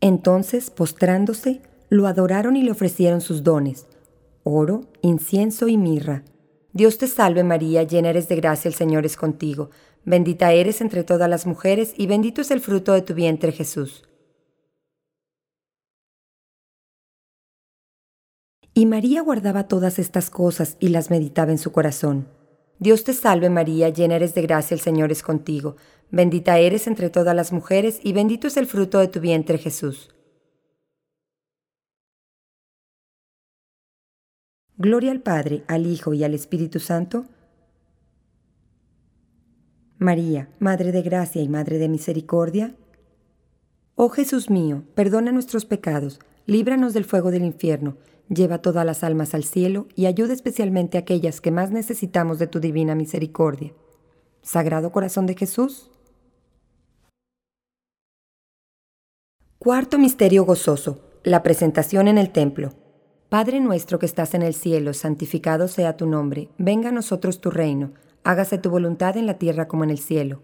Entonces, 0.00 0.70
postrándose, 0.70 1.60
lo 1.90 2.06
adoraron 2.06 2.56
y 2.56 2.62
le 2.62 2.70
ofrecieron 2.70 3.20
sus 3.20 3.42
dones, 3.42 3.86
oro, 4.44 4.80
incienso 5.02 5.68
y 5.68 5.76
mirra. 5.76 6.24
Dios 6.72 6.96
te 6.96 7.06
salve 7.06 7.44
María, 7.44 7.82
llena 7.82 8.10
eres 8.10 8.28
de 8.28 8.36
gracia, 8.36 8.68
el 8.68 8.74
Señor 8.74 9.04
es 9.04 9.16
contigo. 9.16 9.68
Bendita 10.04 10.52
eres 10.52 10.80
entre 10.80 11.04
todas 11.04 11.28
las 11.28 11.46
mujeres 11.46 11.92
y 11.96 12.06
bendito 12.06 12.40
es 12.40 12.50
el 12.50 12.60
fruto 12.60 12.92
de 12.92 13.02
tu 13.02 13.14
vientre 13.14 13.52
Jesús. 13.52 14.04
Y 18.74 18.86
María 18.86 19.22
guardaba 19.22 19.66
todas 19.66 19.98
estas 19.98 20.30
cosas 20.30 20.76
y 20.78 20.88
las 20.88 21.10
meditaba 21.10 21.50
en 21.50 21.58
su 21.58 21.72
corazón. 21.72 22.28
Dios 22.78 23.02
te 23.02 23.12
salve 23.12 23.50
María, 23.50 23.88
llena 23.88 24.14
eres 24.16 24.34
de 24.34 24.42
gracia, 24.42 24.74
el 24.74 24.80
Señor 24.80 25.10
es 25.10 25.22
contigo. 25.22 25.76
Bendita 26.10 26.58
eres 26.58 26.86
entre 26.86 27.10
todas 27.10 27.34
las 27.34 27.52
mujeres 27.52 27.98
y 28.04 28.12
bendito 28.12 28.46
es 28.46 28.56
el 28.56 28.66
fruto 28.66 29.00
de 29.00 29.08
tu 29.08 29.20
vientre 29.20 29.58
Jesús. 29.58 30.10
Gloria 34.76 35.10
al 35.10 35.22
Padre, 35.22 35.64
al 35.66 35.86
Hijo 35.86 36.14
y 36.14 36.22
al 36.22 36.34
Espíritu 36.34 36.78
Santo 36.78 37.26
María, 39.98 40.48
Madre 40.60 40.92
de 40.92 41.02
Gracia 41.02 41.42
y 41.42 41.48
Madre 41.48 41.78
de 41.78 41.88
Misericordia. 41.88 42.76
Oh 43.96 44.08
Jesús 44.08 44.48
mío, 44.48 44.84
perdona 44.94 45.32
nuestros 45.32 45.64
pecados, 45.64 46.20
líbranos 46.46 46.94
del 46.94 47.04
fuego 47.04 47.32
del 47.32 47.44
infierno, 47.44 47.96
lleva 48.28 48.62
todas 48.62 48.86
las 48.86 49.02
almas 49.02 49.34
al 49.34 49.42
cielo 49.42 49.88
y 49.96 50.06
ayuda 50.06 50.34
especialmente 50.34 50.98
a 50.98 51.00
aquellas 51.00 51.40
que 51.40 51.50
más 51.50 51.72
necesitamos 51.72 52.38
de 52.38 52.46
tu 52.46 52.60
divina 52.60 52.94
misericordia. 52.94 53.72
Sagrado 54.40 54.92
Corazón 54.92 55.26
de 55.26 55.34
Jesús. 55.34 55.90
Cuarto 59.58 59.98
Misterio 59.98 60.44
Gozoso. 60.44 61.00
La 61.24 61.42
presentación 61.42 62.06
en 62.06 62.18
el 62.18 62.30
templo. 62.30 62.72
Padre 63.28 63.58
nuestro 63.58 63.98
que 63.98 64.06
estás 64.06 64.34
en 64.34 64.42
el 64.42 64.54
cielo, 64.54 64.94
santificado 64.94 65.66
sea 65.66 65.96
tu 65.96 66.06
nombre, 66.06 66.50
venga 66.56 66.90
a 66.90 66.92
nosotros 66.92 67.40
tu 67.40 67.50
reino 67.50 67.92
hágase 68.28 68.58
tu 68.58 68.68
voluntad 68.68 69.16
en 69.16 69.24
la 69.24 69.38
tierra 69.38 69.68
como 69.68 69.84
en 69.84 69.90
el 69.90 69.98
cielo. 69.98 70.42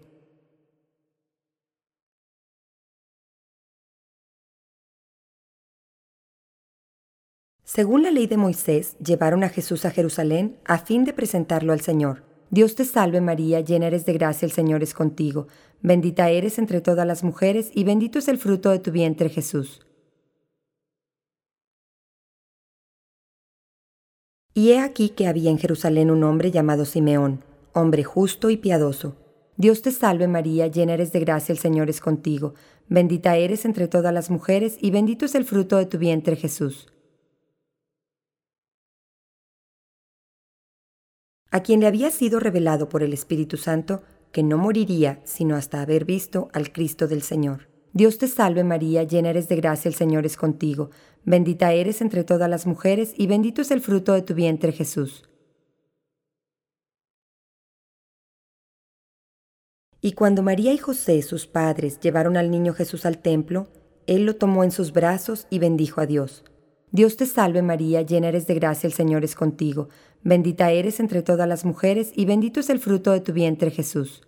Según 7.63 8.01
la 8.01 8.09
ley 8.09 8.25
de 8.25 8.37
Moisés, 8.37 8.97
llevaron 8.97 9.43
a 9.43 9.49
Jesús 9.49 9.85
a 9.85 9.91
Jerusalén 9.91 10.57
a 10.65 10.79
fin 10.79 11.03
de 11.05 11.13
presentarlo 11.13 11.73
al 11.73 11.81
Señor. 11.81 12.23
Dios 12.49 12.73
te 12.73 12.85
salve 12.85 13.21
María, 13.21 13.59
llena 13.59 13.85
eres 13.85 14.03
de 14.07 14.13
gracia, 14.13 14.47
el 14.47 14.51
Señor 14.51 14.81
es 14.81 14.95
contigo. 14.95 15.47
Bendita 15.83 16.31
eres 16.31 16.57
entre 16.57 16.81
todas 16.81 17.05
las 17.05 17.23
mujeres 17.23 17.69
y 17.71 17.83
bendito 17.83 18.17
es 18.17 18.27
el 18.27 18.39
fruto 18.39 18.71
de 18.71 18.79
tu 18.79 18.91
vientre 18.91 19.29
Jesús. 19.29 19.85
Y 24.55 24.71
he 24.71 24.79
aquí 24.79 25.09
que 25.09 25.27
había 25.27 25.51
en 25.51 25.59
Jerusalén 25.59 26.09
un 26.09 26.23
hombre 26.23 26.49
llamado 26.49 26.85
Simeón 26.85 27.44
hombre 27.75 28.03
justo 28.03 28.49
y 28.49 28.57
piadoso. 28.57 29.17
Dios 29.57 29.81
te 29.81 29.91
salve 29.91 30.27
María, 30.27 30.67
llena 30.67 30.93
eres 30.93 31.11
de 31.11 31.19
gracia, 31.19 31.53
el 31.53 31.59
Señor 31.59 31.89
es 31.89 31.99
contigo, 31.99 32.53
bendita 32.87 33.35
eres 33.35 33.65
entre 33.65 33.87
todas 33.87 34.13
las 34.13 34.29
mujeres 34.29 34.77
y 34.81 34.91
bendito 34.91 35.25
es 35.25 35.35
el 35.35 35.43
fruto 35.43 35.77
de 35.77 35.85
tu 35.85 35.97
vientre 35.97 36.35
Jesús. 36.35 36.87
A 41.51 41.61
quien 41.61 41.81
le 41.81 41.87
había 41.87 42.11
sido 42.11 42.39
revelado 42.39 42.89
por 42.89 43.03
el 43.03 43.13
Espíritu 43.13 43.57
Santo 43.57 44.03
que 44.31 44.43
no 44.43 44.57
moriría 44.57 45.21
sino 45.23 45.55
hasta 45.55 45.81
haber 45.81 46.05
visto 46.05 46.49
al 46.53 46.71
Cristo 46.71 47.07
del 47.07 47.21
Señor. 47.21 47.69
Dios 47.93 48.17
te 48.17 48.27
salve 48.27 48.63
María, 48.63 49.03
llena 49.03 49.29
eres 49.29 49.47
de 49.47 49.55
gracia, 49.57 49.87
el 49.87 49.95
Señor 49.95 50.25
es 50.25 50.35
contigo, 50.35 50.91
bendita 51.23 51.71
eres 51.71 52.01
entre 52.01 52.23
todas 52.25 52.49
las 52.49 52.65
mujeres 52.65 53.13
y 53.17 53.27
bendito 53.27 53.61
es 53.61 53.71
el 53.71 53.79
fruto 53.79 54.13
de 54.13 54.21
tu 54.21 54.33
vientre 54.33 54.71
Jesús. 54.71 55.23
Y 60.05 60.11
cuando 60.11 60.43
María 60.43 60.71
y 60.71 60.77
José, 60.77 61.23
sus 61.23 61.47
padres, 61.47 61.99
llevaron 61.99 62.37
al 62.37 62.51
niño 62.51 62.75
Jesús 62.75 63.07
al 63.07 63.17
templo, 63.17 63.69
él 64.05 64.27
lo 64.27 64.35
tomó 64.35 64.63
en 64.63 64.69
sus 64.69 64.93
brazos 64.93 65.47
y 65.49 65.57
bendijo 65.57 65.99
a 65.99 66.05
Dios. 66.05 66.43
Dios 66.91 67.17
te 67.17 67.25
salve 67.25 67.63
María, 67.63 68.03
llena 68.03 68.27
eres 68.27 68.45
de 68.45 68.53
gracia, 68.53 68.85
el 68.85 68.93
Señor 68.93 69.23
es 69.23 69.33
contigo, 69.33 69.89
bendita 70.21 70.69
eres 70.69 70.99
entre 70.99 71.23
todas 71.23 71.47
las 71.47 71.65
mujeres 71.65 72.11
y 72.13 72.25
bendito 72.25 72.59
es 72.59 72.69
el 72.69 72.77
fruto 72.77 73.13
de 73.13 73.21
tu 73.21 73.33
vientre 73.33 73.71
Jesús. 73.71 74.21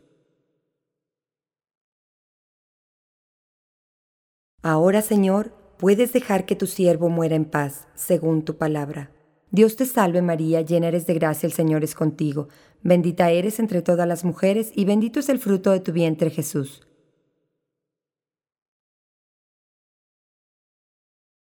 Ahora, 4.63 5.03
Señor, 5.03 5.53
puedes 5.77 6.12
dejar 6.12 6.48
que 6.48 6.55
tu 6.55 6.65
siervo 6.65 7.10
muera 7.10 7.36
en 7.36 7.46
paz, 7.46 7.88
según 7.93 8.43
tu 8.43 8.57
palabra. 8.57 9.12
Dios 9.50 9.77
te 9.77 9.86
salve 9.86 10.22
María, 10.22 10.62
llena 10.62 10.89
eres 10.89 11.08
de 11.08 11.13
gracia, 11.13 11.48
el 11.48 11.54
Señor 11.54 11.84
es 11.84 11.96
contigo, 11.96 12.50
bendita 12.84 13.32
eres 13.32 13.60
entre 13.60 13.82
todas 13.82 14.08
las 14.08 14.25
mujeres 14.25 14.72
y 14.75 14.84
bendito 14.84 15.20
es 15.22 15.30
el 15.30 15.39
fruto 15.39 15.72
de 15.72 15.80
tu 15.80 15.94
vientre 15.94 16.30
Jesús. 16.30 16.86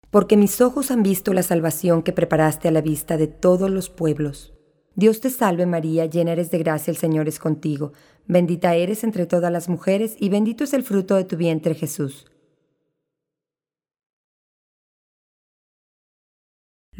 Porque 0.10 0.38
mis 0.38 0.60
ojos 0.62 0.92
han 0.92 1.04
visto 1.04 1.34
la 1.34 1.44
salvación 1.44 2.02
que 2.02 2.14
preparaste 2.14 2.68
a 2.70 2.72
la 2.72 2.82
vista 2.82 3.18
de 3.18 3.28
todos 3.28 3.70
los 3.70 3.90
pueblos. 3.90 4.54
Dios 4.96 5.22
te 5.22 5.30
salve 5.30 5.66
María, 5.66 6.06
llena 6.06 6.32
eres 6.32 6.52
de 6.52 6.58
gracia, 6.58 6.90
el 6.90 6.98
Señor 6.98 7.28
es 7.28 7.38
contigo, 7.38 7.92
bendita 8.26 8.76
eres 8.76 9.04
entre 9.04 9.26
todas 9.26 9.52
las 9.52 9.70
mujeres 9.70 10.16
y 10.18 10.30
bendito 10.30 10.64
es 10.64 10.74
el 10.74 10.84
fruto 10.84 11.16
de 11.16 11.26
tu 11.26 11.36
vientre 11.38 11.76
Jesús. 11.76 12.26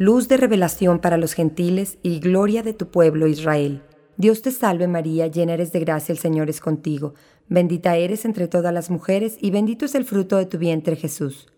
Luz 0.00 0.28
de 0.28 0.38
revelación 0.38 0.98
para 0.98 1.18
los 1.18 1.34
gentiles 1.34 1.98
y 2.02 2.20
gloria 2.20 2.62
de 2.62 2.72
tu 2.72 2.88
pueblo 2.88 3.26
Israel. 3.26 3.82
Dios 4.16 4.40
te 4.40 4.50
salve 4.50 4.88
María, 4.88 5.26
llena 5.26 5.52
eres 5.52 5.72
de 5.72 5.80
gracia, 5.80 6.14
el 6.14 6.18
Señor 6.18 6.48
es 6.48 6.62
contigo, 6.62 7.12
bendita 7.50 7.94
eres 7.96 8.24
entre 8.24 8.48
todas 8.48 8.72
las 8.72 8.88
mujeres 8.88 9.36
y 9.38 9.50
bendito 9.50 9.84
es 9.84 9.94
el 9.94 10.06
fruto 10.06 10.38
de 10.38 10.46
tu 10.46 10.56
vientre 10.56 10.96
Jesús. 10.96 11.48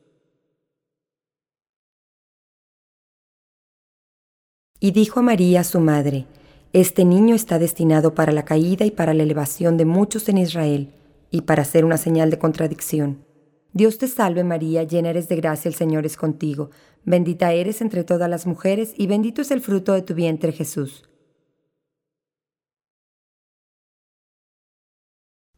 Y 4.81 4.91
dijo 4.91 5.21
a 5.21 5.23
María 5.23 5.63
su 5.63 5.79
madre, 5.79 6.27
Este 6.73 7.05
niño 7.05 7.37
está 7.37 7.61
destinado 7.61 8.17
para 8.17 8.33
la 8.33 8.45
caída 8.45 8.85
y 8.85 8.91
para 8.91 9.15
la 9.15 9.23
elevación 9.23 9.77
de 9.77 9.85
muchos 9.85 10.29
en 10.29 10.39
Israel, 10.39 10.93
y 11.31 11.43
para 11.43 11.65
ser 11.65 11.85
una 11.85 11.97
señal 11.97 12.29
de 12.31 12.41
contradicción 12.41 13.25
Dios 13.75 13.97
te 13.97 14.07
salve 14.07 14.45
María, 14.45 14.83
llena 14.83 15.11
eres 15.11 15.29
de 15.29 15.37
gracia, 15.37 15.69
el 15.69 15.75
Señor 15.75 16.05
es 16.05 16.19
contigo, 16.19 16.71
bendita 17.05 17.53
eres 17.53 17.81
entre 17.81 18.05
todas 18.05 18.29
las 18.29 18.47
mujeres 18.47 18.95
y 18.97 19.07
bendito 19.07 19.43
es 19.43 19.51
el 19.51 19.61
fruto 19.61 19.93
de 19.93 20.03
tu 20.03 20.15
vientre 20.15 20.53
Jesús. 20.53 21.05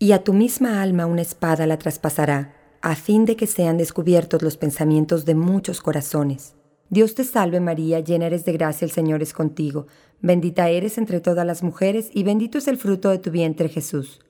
y 0.04 0.12
a 0.12 0.22
tu 0.22 0.34
misma 0.34 0.82
alma 0.82 1.06
una 1.06 1.22
espada 1.22 1.66
la 1.66 1.78
traspasará, 1.78 2.54
a 2.82 2.94
fin 2.94 3.24
de 3.24 3.36
que 3.36 3.46
sean 3.46 3.78
descubiertos 3.78 4.42
los 4.42 4.58
pensamientos 4.58 5.24
de 5.24 5.34
muchos 5.34 5.80
corazones. 5.80 6.56
Dios 6.90 7.14
te 7.14 7.24
salve 7.24 7.58
María, 7.58 8.00
llena 8.00 8.26
eres 8.26 8.44
de 8.44 8.52
gracia, 8.52 8.84
el 8.84 8.90
Señor 8.90 9.22
es 9.22 9.32
contigo, 9.32 9.86
bendita 10.20 10.68
eres 10.68 10.98
entre 10.98 11.20
todas 11.20 11.46
las 11.46 11.62
mujeres 11.62 12.10
y 12.12 12.22
bendito 12.22 12.58
es 12.58 12.68
el 12.68 12.76
fruto 12.76 13.08
de 13.08 13.18
tu 13.18 13.30
vientre 13.30 13.70
Jesús. 13.70 14.20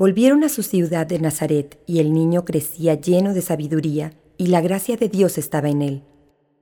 Volvieron 0.00 0.44
a 0.44 0.48
su 0.48 0.62
ciudad 0.62 1.06
de 1.06 1.18
Nazaret, 1.18 1.78
y 1.84 1.98
el 1.98 2.14
niño 2.14 2.46
crecía 2.46 2.94
lleno 2.94 3.34
de 3.34 3.42
sabiduría, 3.42 4.14
y 4.38 4.46
la 4.46 4.62
gracia 4.62 4.96
de 4.96 5.10
Dios 5.10 5.36
estaba 5.36 5.68
en 5.68 5.82
él. 5.82 6.04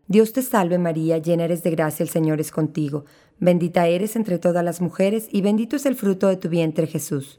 Dios 0.09 0.33
te 0.33 0.43
salve 0.43 0.77
María, 0.77 1.19
llena 1.19 1.45
eres 1.45 1.63
de 1.63 1.71
gracia, 1.71 2.03
el 2.03 2.09
Señor 2.09 2.41
es 2.41 2.51
contigo, 2.51 3.05
bendita 3.39 3.87
eres 3.87 4.17
entre 4.17 4.41
todas 4.41 4.65
las 4.65 4.81
mujeres, 4.81 5.29
y 5.31 5.41
bendito 5.41 5.77
es 5.77 5.87
el 5.87 5.95
fruto 5.95 6.27
de 6.27 6.37
tu 6.37 6.49
vientre 6.49 6.89
Jesús. 6.89 7.39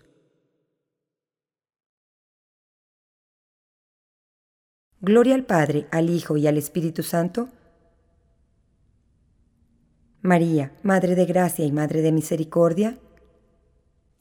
Gloria 5.01 5.35
al 5.35 5.45
Padre, 5.45 5.89
al 5.91 6.09
Hijo 6.09 6.37
y 6.37 6.47
al 6.47 6.57
Espíritu 6.57 7.03
Santo. 7.03 7.49
María, 10.21 10.71
Madre 10.81 11.15
de 11.15 11.25
Gracia 11.25 11.65
y 11.65 11.73
Madre 11.73 12.01
de 12.01 12.13
Misericordia, 12.13 12.97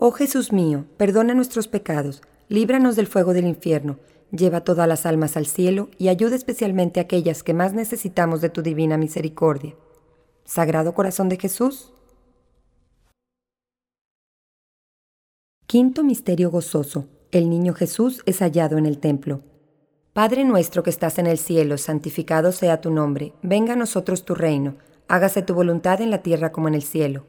Oh 0.00 0.12
Jesús 0.12 0.52
mío, 0.52 0.84
perdona 0.96 1.34
nuestros 1.34 1.66
pecados, 1.66 2.22
líbranos 2.48 2.94
del 2.94 3.08
fuego 3.08 3.32
del 3.32 3.48
infierno, 3.48 3.98
lleva 4.30 4.62
todas 4.62 4.86
las 4.86 5.06
almas 5.06 5.36
al 5.36 5.46
cielo 5.46 5.88
y 5.98 6.06
ayuda 6.06 6.36
especialmente 6.36 7.00
a 7.00 7.02
aquellas 7.02 7.42
que 7.42 7.52
más 7.52 7.72
necesitamos 7.72 8.40
de 8.40 8.48
tu 8.48 8.62
divina 8.62 8.96
misericordia. 8.96 9.74
Sagrado 10.44 10.94
Corazón 10.94 11.28
de 11.28 11.36
Jesús. 11.36 11.92
Quinto 15.66 16.04
Misterio 16.04 16.52
Gozoso. 16.52 17.08
El 17.32 17.50
Niño 17.50 17.74
Jesús 17.74 18.22
es 18.24 18.38
hallado 18.38 18.78
en 18.78 18.86
el 18.86 18.98
templo. 19.00 19.42
Padre 20.12 20.44
nuestro 20.44 20.84
que 20.84 20.90
estás 20.90 21.18
en 21.18 21.26
el 21.26 21.38
cielo, 21.38 21.76
santificado 21.76 22.52
sea 22.52 22.80
tu 22.80 22.92
nombre, 22.92 23.32
venga 23.42 23.72
a 23.72 23.76
nosotros 23.76 24.24
tu 24.24 24.36
reino, 24.36 24.76
hágase 25.08 25.42
tu 25.42 25.54
voluntad 25.54 26.00
en 26.00 26.10
la 26.10 26.22
tierra 26.22 26.52
como 26.52 26.68
en 26.68 26.74
el 26.74 26.82
cielo. 26.82 27.26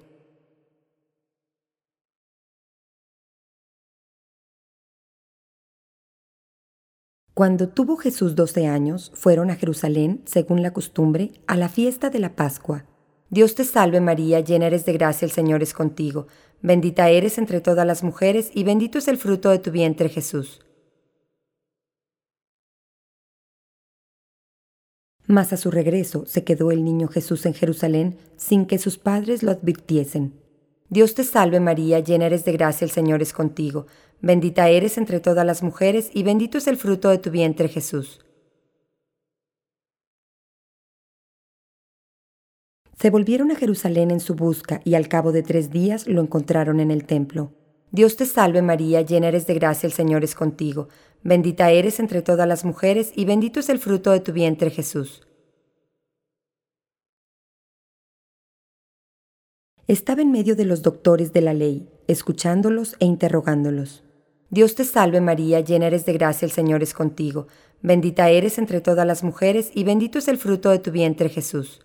Cuando 7.39 7.69
tuvo 7.69 7.95
Jesús 7.95 8.35
doce 8.35 8.67
años, 8.67 9.13
fueron 9.15 9.49
a 9.49 9.55
Jerusalén, 9.55 10.21
según 10.25 10.61
la 10.61 10.73
costumbre, 10.73 11.31
a 11.47 11.55
la 11.55 11.69
fiesta 11.69 12.09
de 12.09 12.19
la 12.19 12.35
Pascua. 12.35 12.83
Dios 13.29 13.55
te 13.55 13.63
salve 13.63 14.01
María, 14.01 14.41
llena 14.41 14.67
eres 14.67 14.83
de 14.83 14.91
gracia, 14.91 15.25
el 15.25 15.31
Señor 15.31 15.63
es 15.63 15.73
contigo, 15.73 16.27
bendita 16.61 17.07
eres 17.07 17.37
entre 17.37 17.61
todas 17.61 17.87
las 17.87 18.03
mujeres 18.03 18.51
y 18.53 18.65
bendito 18.65 18.97
es 18.97 19.07
el 19.07 19.15
fruto 19.15 19.51
de 19.51 19.59
tu 19.59 19.71
vientre 19.71 20.09
Jesús. 20.09 20.59
Mas 25.25 25.53
a 25.53 25.55
su 25.55 25.71
regreso 25.71 26.25
se 26.25 26.43
quedó 26.43 26.71
el 26.71 26.83
niño 26.83 27.07
Jesús 27.07 27.45
en 27.45 27.53
Jerusalén 27.53 28.17
sin 28.35 28.65
que 28.65 28.77
sus 28.77 28.97
padres 28.97 29.43
lo 29.43 29.51
advirtiesen. 29.51 30.33
Dios 30.89 31.13
te 31.13 31.23
salve 31.23 31.59
María, 31.59 31.99
llena 31.99 32.25
eres 32.25 32.45
de 32.45 32.51
gracia, 32.51 32.83
el 32.83 32.89
Señor 32.89 33.21
es 33.21 33.31
contigo, 33.31 33.85
bendita 34.21 34.69
eres 34.69 34.97
entre 34.97 35.19
todas 35.19 35.45
las 35.45 35.61
mujeres 35.61 36.09
y 36.13 36.23
bendito 36.23 36.57
es 36.57 36.65
el 36.65 36.77
fruto 36.77 37.09
de 37.09 37.19
tu 37.19 37.29
vientre 37.29 37.67
Jesús. 37.69 38.25
Se 42.97 43.11
volvieron 43.11 43.51
a 43.51 43.55
Jerusalén 43.55 44.09
en 44.09 44.19
su 44.19 44.35
busca 44.35 44.81
y 44.83 44.95
al 44.95 45.07
cabo 45.07 45.31
de 45.31 45.43
tres 45.43 45.69
días 45.69 46.07
lo 46.07 46.21
encontraron 46.21 46.79
en 46.79 46.89
el 46.89 47.05
templo. 47.05 47.53
Dios 47.91 48.17
te 48.17 48.25
salve 48.25 48.63
María, 48.63 49.01
llena 49.01 49.27
eres 49.27 49.45
de 49.45 49.53
gracia, 49.53 49.85
el 49.85 49.93
Señor 49.93 50.23
es 50.23 50.33
contigo, 50.33 50.89
bendita 51.23 51.69
eres 51.69 51.99
entre 51.99 52.23
todas 52.23 52.47
las 52.47 52.65
mujeres 52.65 53.13
y 53.15 53.25
bendito 53.25 53.59
es 53.59 53.69
el 53.69 53.77
fruto 53.77 54.11
de 54.11 54.21
tu 54.21 54.33
vientre 54.33 54.71
Jesús. 54.71 55.28
Estaba 59.89 60.21
en 60.21 60.31
medio 60.31 60.55
de 60.55 60.65
los 60.65 60.83
doctores 60.83 61.33
de 61.33 61.41
la 61.41 61.55
ley, 61.55 61.89
escuchándolos 62.05 62.95
e 62.99 63.05
interrogándolos. 63.05 64.03
Dios 64.51 64.75
te 64.75 64.85
salve 64.85 65.19
María, 65.19 65.61
llena 65.61 65.87
eres 65.87 66.05
de 66.05 66.13
gracia, 66.13 66.45
el 66.45 66.51
Señor 66.51 66.83
es 66.83 66.93
contigo, 66.93 67.47
bendita 67.81 68.29
eres 68.29 68.59
entre 68.59 68.81
todas 68.81 69.07
las 69.07 69.23
mujeres 69.23 69.71
y 69.73 69.85
bendito 69.85 70.19
es 70.19 70.27
el 70.27 70.37
fruto 70.37 70.69
de 70.69 70.77
tu 70.77 70.91
vientre 70.91 71.27
Jesús. 71.27 71.83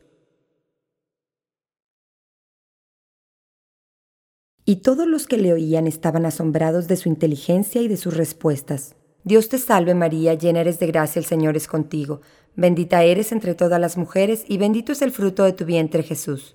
Y 4.67 4.83
todos 4.83 5.07
los 5.07 5.27
que 5.27 5.39
le 5.39 5.55
oían 5.55 5.87
estaban 5.87 6.27
asombrados 6.27 6.89
de 6.89 6.97
su 6.97 7.09
inteligencia 7.09 7.81
y 7.81 7.89
de 7.89 7.97
sus 7.97 8.15
respuestas. 8.15 8.97
Dios 9.23 9.49
te 9.49 9.57
salve 9.57 9.95
María, 9.95 10.35
llena 10.35 10.61
eres 10.61 10.79
de 10.79 10.89
gracia, 10.89 11.21
el 11.21 11.25
Señor 11.25 11.57
es 11.57 11.67
contigo, 11.67 12.21
bendita 12.55 13.03
eres 13.03 13.33
entre 13.33 13.55
todas 13.55 13.81
las 13.81 13.97
mujeres 13.97 14.45
y 14.47 14.59
bendito 14.59 14.93
es 14.93 15.01
el 15.01 15.11
fruto 15.11 15.45
de 15.45 15.55
tu 15.55 15.65
vientre 15.65 16.03
Jesús. 16.03 16.55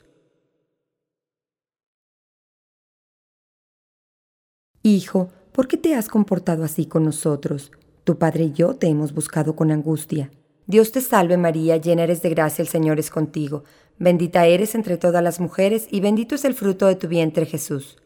Hijo, 4.90 5.30
¿por 5.52 5.68
qué 5.68 5.78
te 5.78 5.94
has 5.94 6.08
comportado 6.08 6.64
así 6.64 6.88
con 6.88 7.04
nosotros? 7.04 7.72
Tu 8.06 8.18
padre 8.18 8.46
y 8.46 8.54
yo 8.54 8.74
te 8.76 8.88
hemos 8.88 9.14
buscado 9.14 9.56
con 9.56 9.70
angustia. 9.70 10.32
Dios 10.66 10.92
te 10.92 11.00
salve 11.00 11.38
María, 11.38 11.78
llena 11.78 12.06
eres 12.06 12.24
de 12.24 12.32
gracia, 12.32 12.64
el 12.64 12.68
Señor 12.68 12.98
es 12.98 13.12
contigo, 13.12 13.64
bendita 14.00 14.48
eres 14.48 14.74
entre 14.74 14.98
todas 14.98 15.22
las 15.22 15.40
mujeres 15.40 15.88
y 15.92 16.00
bendito 16.00 16.34
es 16.34 16.44
el 16.44 16.56
fruto 16.56 16.88
de 16.88 16.96
tu 16.96 17.08
vientre 17.08 17.46
Jesús. 17.46 17.98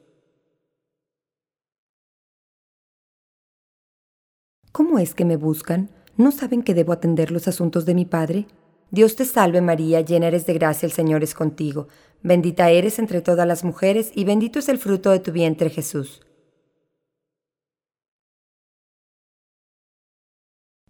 ¿Cómo 4.73 4.99
es 4.99 5.15
que 5.15 5.23
me 5.23 5.37
buscan? 5.37 5.89
¿No 6.17 6.33
saben 6.33 6.63
que 6.63 6.73
debo 6.73 6.91
atender 6.91 7.31
los 7.31 7.47
asuntos 7.47 7.85
de 7.85 7.95
mi 7.95 8.03
Padre? 8.03 8.45
Dios 8.91 9.15
te 9.15 9.23
salve 9.23 9.61
María, 9.61 10.01
llena 10.01 10.27
eres 10.27 10.45
de 10.45 10.55
gracia, 10.55 10.85
el 10.85 10.91
Señor 10.91 11.23
es 11.23 11.33
contigo, 11.33 11.87
bendita 12.23 12.69
eres 12.71 12.99
entre 12.99 13.21
todas 13.21 13.47
las 13.47 13.63
mujeres 13.63 14.11
y 14.13 14.25
bendito 14.25 14.59
es 14.59 14.67
el 14.67 14.79
fruto 14.79 15.11
de 15.11 15.19
tu 15.19 15.31
vientre 15.31 15.69
Jesús. 15.69 16.19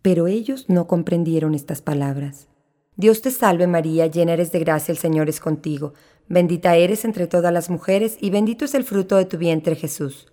Pero 0.04 0.28
ellos 0.28 0.66
no 0.68 0.86
comprendieron 0.86 1.56
estas 1.56 1.82
palabras. 1.82 2.50
Dios 2.98 3.22
te 3.22 3.32
salve 3.32 3.68
María, 3.68 4.06
llena 4.06 4.34
eres 4.34 4.52
de 4.52 4.60
gracia, 4.60 4.92
el 4.92 4.98
Señor 4.98 5.30
es 5.30 5.40
contigo, 5.40 5.94
bendita 6.28 6.76
eres 6.76 7.06
entre 7.06 7.26
todas 7.26 7.52
las 7.54 7.70
mujeres 7.70 8.18
y 8.20 8.30
bendito 8.30 8.66
es 8.66 8.76
el 8.76 8.84
fruto 8.84 9.16
de 9.16 9.26
tu 9.26 9.38
vientre 9.38 9.76
Jesús. 9.76 10.28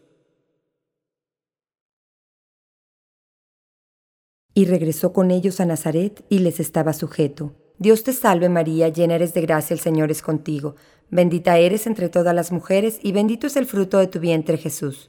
Y 4.55 4.65
regresó 4.65 5.13
con 5.13 5.31
ellos 5.31 5.61
a 5.61 5.67
Nazaret 5.67 6.25
y 6.29 6.41
les 6.41 6.59
estaba 6.59 6.93
sujeto. 6.93 7.55
Dios 7.79 8.03
te 8.03 8.13
salve 8.13 8.49
María, 8.49 8.89
llena 8.89 9.15
eres 9.15 9.33
de 9.35 9.41
gracia, 9.41 9.73
el 9.73 9.81
Señor 9.81 10.11
es 10.11 10.21
contigo, 10.21 10.75
bendita 11.11 11.59
eres 11.59 11.87
entre 11.87 12.09
todas 12.09 12.35
las 12.35 12.51
mujeres 12.51 12.99
y 13.03 13.13
bendito 13.13 13.47
es 13.47 13.55
el 13.55 13.67
fruto 13.67 13.99
de 13.99 14.09
tu 14.09 14.19
vientre 14.19 14.59
Jesús. 14.59 15.09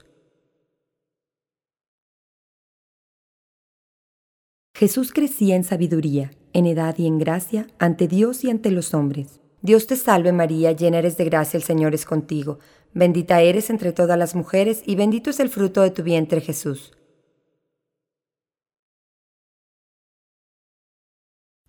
Jesús 4.82 5.14
crecía 5.14 5.56
en 5.56 5.64
sabiduría, 5.64 6.32
en 6.54 6.66
edad 6.66 6.98
y 6.98 7.06
en 7.06 7.20
gracia, 7.20 7.68
ante 7.78 8.08
Dios 8.08 8.44
y 8.44 8.50
ante 8.50 8.72
los 8.72 8.96
hombres. 8.96 9.40
Dios 9.62 9.86
te 9.86 9.96
salve 9.96 10.32
María, 10.32 10.72
llena 10.72 10.98
eres 10.98 11.18
de 11.18 11.26
gracia, 11.26 11.56
el 11.56 11.62
Señor 11.62 11.94
es 11.94 12.04
contigo, 12.04 12.58
bendita 12.92 13.42
eres 13.42 13.70
entre 13.70 13.94
todas 13.94 14.18
las 14.18 14.34
mujeres 14.34 14.82
y 14.84 14.96
bendito 14.96 15.30
es 15.30 15.40
el 15.40 15.50
fruto 15.50 15.84
de 15.84 15.92
tu 15.92 16.02
vientre 16.02 16.42
Jesús. 16.42 16.94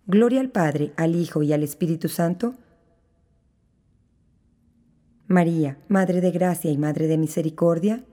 Gloria 0.07 0.41
al 0.41 0.49
Padre, 0.49 0.91
al 0.97 1.15
Hijo 1.15 1.43
y 1.43 1.53
al 1.53 1.61
Espíritu 1.61 2.09
Santo. 2.09 2.55
María, 5.27 5.77
Madre 5.87 6.19
de 6.19 6.31
Gracia 6.31 6.71
y 6.71 6.79
Madre 6.79 7.05
de 7.05 7.19
Misericordia. 7.19 8.03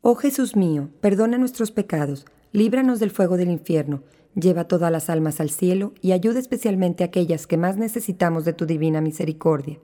Oh 0.00 0.14
Jesús 0.14 0.54
mío, 0.54 0.90
perdona 1.00 1.38
nuestros 1.38 1.72
pecados, 1.72 2.24
líbranos 2.52 3.00
del 3.00 3.10
fuego 3.10 3.36
del 3.36 3.50
infierno, 3.50 4.02
lleva 4.34 4.68
todas 4.68 4.90
las 4.90 5.10
almas 5.10 5.40
al 5.40 5.50
cielo 5.50 5.92
y 6.00 6.12
ayuda 6.12 6.38
especialmente 6.38 7.04
a 7.04 7.08
aquellas 7.08 7.46
que 7.46 7.56
más 7.56 7.76
necesitamos 7.76 8.44
de 8.44 8.52
tu 8.52 8.66
divina 8.66 9.00
misericordia. 9.00 9.78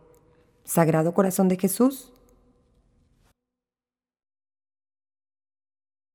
Sagrado 0.64 1.14
Corazón 1.14 1.48
de 1.48 1.56
Jesús. 1.56 2.12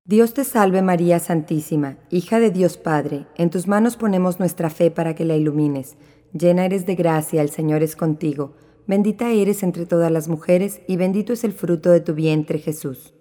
Dios 0.04 0.34
te 0.34 0.44
salve 0.44 0.82
María 0.82 1.20
Santísima, 1.20 1.96
hija 2.10 2.40
de 2.40 2.50
Dios 2.50 2.76
Padre, 2.76 3.26
en 3.36 3.50
tus 3.50 3.68
manos 3.68 3.96
ponemos 3.96 4.40
nuestra 4.40 4.68
fe 4.68 4.90
para 4.90 5.14
que 5.14 5.24
la 5.24 5.36
ilumines. 5.36 5.96
Llena 6.32 6.64
eres 6.64 6.86
de 6.86 6.96
gracia, 6.96 7.40
el 7.40 7.50
Señor 7.50 7.82
es 7.82 7.94
contigo. 7.94 8.54
Bendita 8.86 9.30
eres 9.30 9.62
entre 9.62 9.86
todas 9.86 10.10
las 10.10 10.28
mujeres 10.28 10.80
y 10.88 10.96
bendito 10.96 11.32
es 11.32 11.44
el 11.44 11.52
fruto 11.52 11.90
de 11.90 12.00
tu 12.00 12.14
vientre 12.14 12.58
Jesús. 12.58 13.14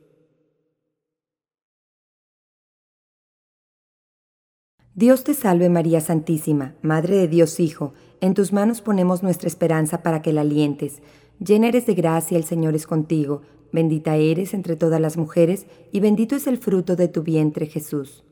Dios 4.93 5.23
te 5.23 5.33
salve 5.33 5.69
María 5.69 6.01
Santísima, 6.01 6.75
Madre 6.81 7.15
de 7.15 7.29
Dios 7.29 7.61
Hijo, 7.61 7.93
en 8.19 8.33
tus 8.33 8.51
manos 8.51 8.81
ponemos 8.81 9.23
nuestra 9.23 9.47
esperanza 9.47 10.03
para 10.03 10.21
que 10.21 10.33
la 10.33 10.41
alientes. 10.41 11.01
llena 11.39 11.69
eres 11.69 11.85
de 11.85 11.93
gracia, 11.93 12.37
el 12.37 12.43
Señor 12.43 12.75
es 12.75 12.87
contigo, 12.87 13.41
bendita 13.71 14.17
eres 14.17 14.53
entre 14.53 14.75
todas 14.75 14.99
las 14.99 15.15
mujeres, 15.15 15.65
y 15.93 16.01
bendito 16.01 16.35
es 16.35 16.45
el 16.45 16.57
fruto 16.57 16.97
de 16.97 17.07
tu 17.07 17.23
vientre, 17.23 17.67
Jesús. 17.67 18.25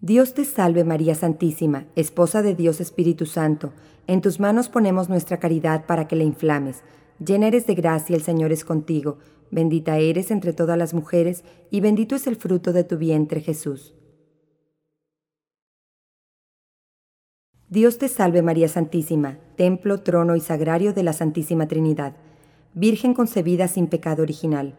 Dios 0.00 0.32
te 0.32 0.46
salve 0.46 0.84
María 0.84 1.14
Santísima, 1.14 1.84
esposa 1.96 2.40
de 2.40 2.54
Dios 2.54 2.80
Espíritu 2.80 3.26
Santo, 3.26 3.74
en 4.06 4.22
tus 4.22 4.40
manos 4.40 4.70
ponemos 4.70 5.10
nuestra 5.10 5.38
caridad 5.38 5.84
para 5.84 6.08
que 6.08 6.16
la 6.16 6.24
inflames. 6.24 6.82
Llena 7.18 7.48
eres 7.48 7.66
de 7.66 7.74
gracia, 7.74 8.16
el 8.16 8.22
Señor 8.22 8.52
es 8.52 8.64
contigo, 8.64 9.18
bendita 9.50 9.98
eres 9.98 10.30
entre 10.30 10.52
todas 10.52 10.78
las 10.78 10.94
mujeres, 10.94 11.44
y 11.70 11.80
bendito 11.80 12.14
es 12.14 12.26
el 12.26 12.36
fruto 12.36 12.72
de 12.72 12.84
tu 12.84 12.98
vientre 12.98 13.40
Jesús. 13.40 13.94
Dios 17.68 17.98
te 17.98 18.08
salve 18.08 18.40
María 18.42 18.68
Santísima, 18.68 19.38
templo, 19.56 20.00
trono 20.00 20.36
y 20.36 20.40
sagrario 20.40 20.94
de 20.94 21.02
la 21.02 21.12
Santísima 21.12 21.68
Trinidad, 21.68 22.16
Virgen 22.74 23.12
concebida 23.12 23.66
sin 23.66 23.88
pecado 23.88 24.22
original. 24.22 24.74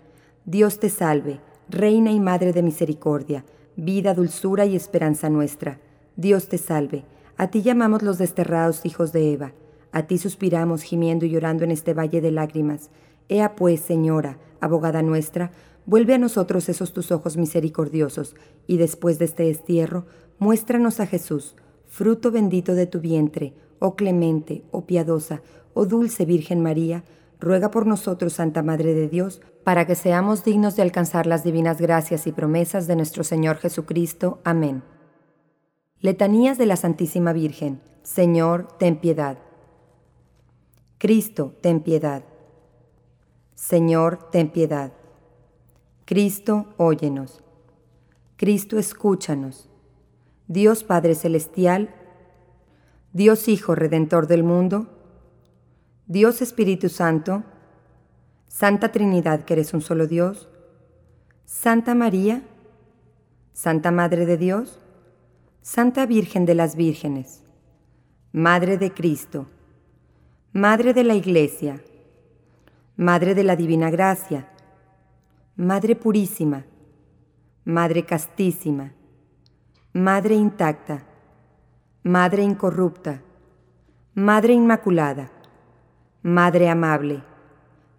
Dios 0.45 0.79
te 0.79 0.89
salve, 0.89 1.41
Reina 1.69 2.11
y 2.11 2.19
Madre 2.19 2.53
de 2.53 2.63
Misericordia, 2.63 3.43
vida, 3.75 4.13
dulzura 4.13 4.65
y 4.65 4.75
esperanza 4.75 5.29
nuestra. 5.29 5.79
Dios 6.15 6.47
te 6.47 6.57
salve. 6.57 7.03
A 7.35 7.47
ti 7.51 7.61
llamamos 7.61 8.01
los 8.01 8.17
desterrados 8.17 8.85
hijos 8.85 9.11
de 9.11 9.33
Eva. 9.33 9.53
A 9.91 10.03
ti 10.03 10.17
suspiramos 10.17 10.83
gimiendo 10.83 11.25
y 11.25 11.31
llorando 11.31 11.63
en 11.63 11.71
este 11.71 11.93
valle 11.93 12.21
de 12.21 12.31
lágrimas. 12.31 12.89
Ea 13.29 13.55
pues, 13.55 13.79
Señora, 13.79 14.39
abogada 14.59 15.01
nuestra, 15.01 15.51
vuelve 15.85 16.15
a 16.15 16.17
nosotros 16.17 16.67
esos 16.67 16.93
tus 16.93 17.11
ojos 17.11 17.37
misericordiosos, 17.37 18.35
y 18.67 18.77
después 18.77 19.19
de 19.19 19.25
este 19.25 19.43
destierro, 19.43 20.05
muéstranos 20.39 20.99
a 20.99 21.07
Jesús, 21.07 21.55
fruto 21.87 22.31
bendito 22.31 22.75
de 22.75 22.87
tu 22.87 22.99
vientre, 22.99 23.53
oh 23.79 23.95
clemente, 23.95 24.63
oh 24.71 24.85
piadosa, 24.85 25.41
oh 25.73 25.85
dulce 25.85 26.25
Virgen 26.25 26.61
María, 26.61 27.03
ruega 27.39 27.71
por 27.71 27.87
nosotros, 27.87 28.33
Santa 28.33 28.63
Madre 28.63 28.93
de 28.93 29.07
Dios, 29.07 29.41
para 29.63 29.85
que 29.85 29.95
seamos 29.95 30.43
dignos 30.43 30.75
de 30.75 30.81
alcanzar 30.81 31.25
las 31.25 31.43
divinas 31.43 31.79
gracias 31.79 32.27
y 32.27 32.31
promesas 32.31 32.87
de 32.87 32.95
nuestro 32.95 33.23
Señor 33.23 33.57
Jesucristo. 33.57 34.39
Amén. 34.43 34.83
Letanías 35.99 36.57
de 36.57 36.65
la 36.65 36.75
Santísima 36.75 37.33
Virgen. 37.33 37.81
Señor, 38.03 38.67
ten 38.77 38.99
piedad. 38.99 39.37
Cristo, 40.97 41.55
ten 41.61 41.81
piedad. 41.81 42.23
Señor, 43.59 44.31
ten 44.31 44.49
piedad. 44.49 44.93
Cristo, 46.05 46.73
óyenos. 46.77 47.43
Cristo, 48.37 48.79
escúchanos. 48.79 49.69
Dios 50.47 50.85
Padre 50.85 51.13
Celestial, 51.13 51.93
Dios 53.11 53.49
Hijo 53.49 53.75
Redentor 53.75 54.27
del 54.27 54.43
mundo, 54.43 54.87
Dios 56.07 56.41
Espíritu 56.41 56.87
Santo, 56.87 57.43
Santa 58.47 58.93
Trinidad 58.93 59.43
que 59.43 59.53
eres 59.55 59.73
un 59.73 59.81
solo 59.81 60.07
Dios, 60.07 60.47
Santa 61.43 61.93
María, 61.95 62.43
Santa 63.51 63.91
Madre 63.91 64.25
de 64.25 64.37
Dios, 64.37 64.79
Santa 65.61 66.05
Virgen 66.05 66.45
de 66.45 66.55
las 66.55 66.77
Vírgenes, 66.77 67.43
Madre 68.31 68.77
de 68.77 68.93
Cristo, 68.93 69.47
Madre 70.53 70.93
de 70.93 71.03
la 71.03 71.15
Iglesia, 71.15 71.83
Madre 73.01 73.33
de 73.33 73.45
la 73.45 73.55
Divina 73.55 73.89
Gracia, 73.89 74.49
Madre 75.55 75.95
Purísima, 75.95 76.65
Madre 77.63 78.03
Castísima, 78.03 78.91
Madre 79.93 80.35
Intacta, 80.35 81.05
Madre 82.03 82.43
Incorrupta, 82.43 83.21
Madre 84.15 84.51
Inmaculada, 84.51 85.31
Madre 86.23 86.67
amable, 86.67 87.23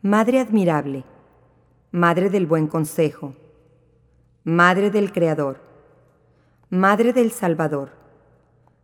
Madre 0.03 0.39
admirable, 0.39 1.05
Madre 1.93 2.29
del 2.29 2.47
buen 2.47 2.67
consejo, 2.67 3.35
Madre 4.45 4.91
del 4.91 5.13
Creador, 5.13 5.63
Madre 6.69 7.15
del 7.15 7.31
Salvador, 7.31 7.93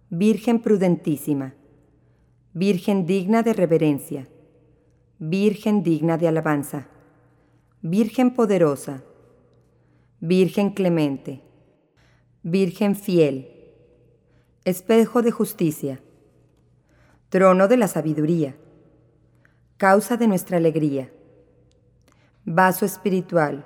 Virgen 0.08 0.60
prudentísima, 0.60 1.52
Virgen 2.54 3.04
digna 3.04 3.42
de 3.42 3.52
reverencia, 3.52 4.26
Virgen 5.18 5.82
digna 5.82 6.18
de 6.18 6.28
alabanza, 6.28 6.88
Virgen 7.80 8.34
poderosa, 8.34 9.02
Virgen 10.20 10.74
clemente, 10.74 11.40
Virgen 12.42 12.94
fiel, 12.94 13.48
espejo 14.66 15.22
de 15.22 15.30
justicia, 15.30 16.02
trono 17.30 17.66
de 17.66 17.78
la 17.78 17.88
sabiduría, 17.88 18.56
causa 19.78 20.18
de 20.18 20.26
nuestra 20.28 20.58
alegría, 20.58 21.10
vaso 22.44 22.84
espiritual, 22.84 23.64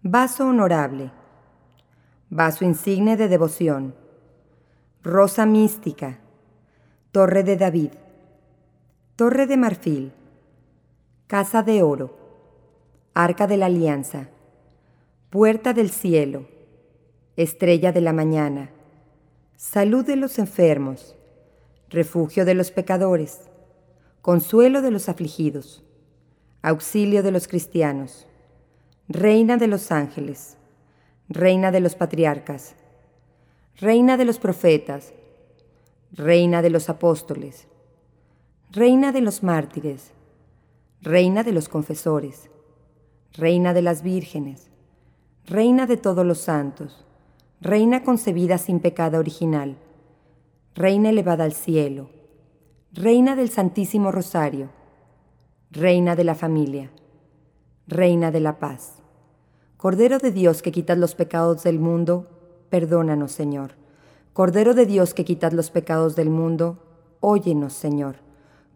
vaso 0.00 0.46
honorable, 0.46 1.12
vaso 2.30 2.64
insigne 2.64 3.18
de 3.18 3.28
devoción, 3.28 3.94
rosa 5.02 5.44
mística, 5.44 6.18
torre 7.12 7.42
de 7.42 7.58
David, 7.58 7.90
torre 9.16 9.46
de 9.46 9.58
marfil, 9.58 10.14
casa 11.30 11.62
de 11.62 11.84
oro, 11.84 12.10
arca 13.14 13.46
de 13.46 13.56
la 13.56 13.66
alianza, 13.66 14.30
puerta 15.30 15.72
del 15.72 15.90
cielo, 15.90 16.48
estrella 17.36 17.92
de 17.92 18.00
la 18.00 18.12
mañana, 18.12 18.72
salud 19.56 20.04
de 20.04 20.16
los 20.16 20.40
enfermos, 20.40 21.14
refugio 21.88 22.44
de 22.44 22.54
los 22.54 22.72
pecadores, 22.72 23.42
consuelo 24.22 24.82
de 24.82 24.90
los 24.90 25.08
afligidos, 25.08 25.84
auxilio 26.62 27.22
de 27.22 27.30
los 27.30 27.46
cristianos, 27.46 28.26
reina 29.06 29.56
de 29.56 29.68
los 29.68 29.92
ángeles, 29.92 30.56
reina 31.28 31.70
de 31.70 31.78
los 31.78 31.94
patriarcas, 31.94 32.74
reina 33.76 34.16
de 34.16 34.24
los 34.24 34.40
profetas, 34.40 35.12
reina 36.10 36.60
de 36.60 36.70
los 36.70 36.90
apóstoles, 36.90 37.68
reina 38.72 39.12
de 39.12 39.20
los 39.20 39.44
mártires, 39.44 40.12
reina 41.02 41.42
de 41.42 41.52
los 41.52 41.68
confesores, 41.68 42.50
reina 43.32 43.74
de 43.74 43.82
las 43.82 44.02
vírgenes, 44.02 44.70
reina 45.46 45.86
de 45.86 45.96
todos 45.96 46.26
los 46.26 46.38
santos, 46.38 47.04
reina 47.60 48.02
concebida 48.02 48.58
sin 48.58 48.80
pecado 48.80 49.18
original, 49.18 49.76
reina 50.74 51.10
elevada 51.10 51.44
al 51.44 51.52
cielo, 51.52 52.10
Reina 52.92 53.36
del 53.36 53.50
Santísimo 53.50 54.10
Rosario, 54.10 54.68
Reina 55.70 56.16
de 56.16 56.24
la 56.24 56.34
familia, 56.34 56.90
Reina 57.86 58.32
de 58.32 58.40
la 58.40 58.58
paz. 58.58 58.94
Cordero 59.76 60.18
de 60.18 60.32
Dios 60.32 60.60
que 60.60 60.72
quitas 60.72 60.98
los 60.98 61.14
pecados 61.14 61.62
del 61.62 61.78
mundo, 61.78 62.26
perdónanos, 62.68 63.30
Señor. 63.30 63.74
Cordero 64.32 64.74
de 64.74 64.86
Dios 64.86 65.14
que 65.14 65.24
quitas 65.24 65.52
los 65.52 65.70
pecados 65.70 66.16
del 66.16 66.30
mundo, 66.30 66.82
óyenos, 67.20 67.74
Señor. 67.74 68.16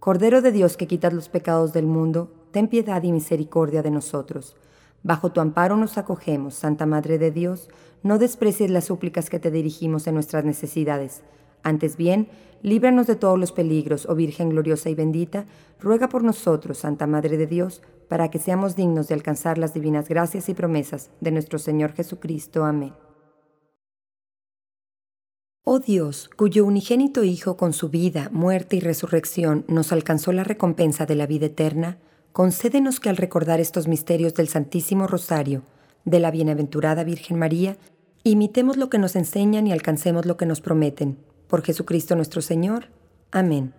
Cordero 0.04 0.42
de 0.42 0.52
Dios 0.52 0.76
que 0.76 0.86
quitas 0.86 1.14
los 1.14 1.30
pecados 1.30 1.72
del 1.72 1.86
mundo, 1.86 2.30
ten 2.50 2.68
piedad 2.68 3.02
y 3.02 3.10
misericordia 3.10 3.80
de 3.80 3.90
nosotros. 3.90 4.54
Bajo 5.02 5.32
tu 5.32 5.40
amparo 5.40 5.78
nos 5.78 5.96
acogemos, 5.96 6.52
Santa 6.52 6.84
Madre 6.84 7.16
de 7.16 7.30
Dios, 7.30 7.70
no 8.02 8.18
desprecies 8.18 8.70
las 8.70 8.84
súplicas 8.84 9.30
que 9.30 9.38
te 9.38 9.50
dirigimos 9.50 10.06
en 10.06 10.12
nuestras 10.12 10.44
necesidades 10.44 11.22
antes 11.64 11.96
bien, 11.96 12.28
líbranos 12.60 13.06
de 13.06 13.16
todos 13.16 13.38
los 13.38 13.50
peligros, 13.50 14.06
oh 14.06 14.14
Virgen 14.14 14.50
gloriosa 14.50 14.90
y 14.90 14.94
bendita, 14.94 15.46
ruega 15.80 16.10
por 16.10 16.22
nosotros, 16.22 16.76
Santa 16.76 17.06
Madre 17.06 17.38
de 17.38 17.46
Dios, 17.46 17.80
para 18.06 18.30
que 18.30 18.38
seamos 18.38 18.76
dignos 18.76 19.08
de 19.08 19.14
alcanzar 19.14 19.56
las 19.56 19.72
divinas 19.72 20.08
gracias 20.08 20.50
y 20.50 20.54
promesas 20.54 21.10
de 21.20 21.30
nuestro 21.30 21.58
Señor 21.58 21.92
Jesucristo. 21.94 22.64
Amén. 22.64 22.92
Oh 25.66 25.78
Dios, 25.78 26.28
cuyo 26.36 26.66
unigénito 26.66 27.24
Hijo 27.24 27.56
con 27.56 27.72
su 27.72 27.88
vida, 27.88 28.28
muerte 28.30 28.76
y 28.76 28.80
resurrección 28.80 29.64
nos 29.66 29.92
alcanzó 29.92 30.30
la 30.30 30.44
recompensa 30.44 31.06
de 31.06 31.14
la 31.14 31.26
vida 31.26 31.46
eterna, 31.46 31.96
concédenos 32.32 33.00
que 33.00 33.08
al 33.08 33.16
recordar 33.16 33.60
estos 33.60 33.88
misterios 33.88 34.34
del 34.34 34.48
Santísimo 34.48 35.06
Rosario, 35.06 35.62
de 36.04 36.20
la 36.20 36.30
Bienaventurada 36.30 37.02
Virgen 37.02 37.38
María, 37.38 37.78
imitemos 38.24 38.76
lo 38.76 38.90
que 38.90 38.98
nos 38.98 39.16
enseñan 39.16 39.66
y 39.66 39.72
alcancemos 39.72 40.26
lo 40.26 40.36
que 40.36 40.44
nos 40.44 40.60
prometen 40.60 41.16
por 41.48 41.62
Jesucristo 41.62 42.14
nuestro 42.14 42.42
Señor. 42.42 42.90
Amén. 43.30 43.72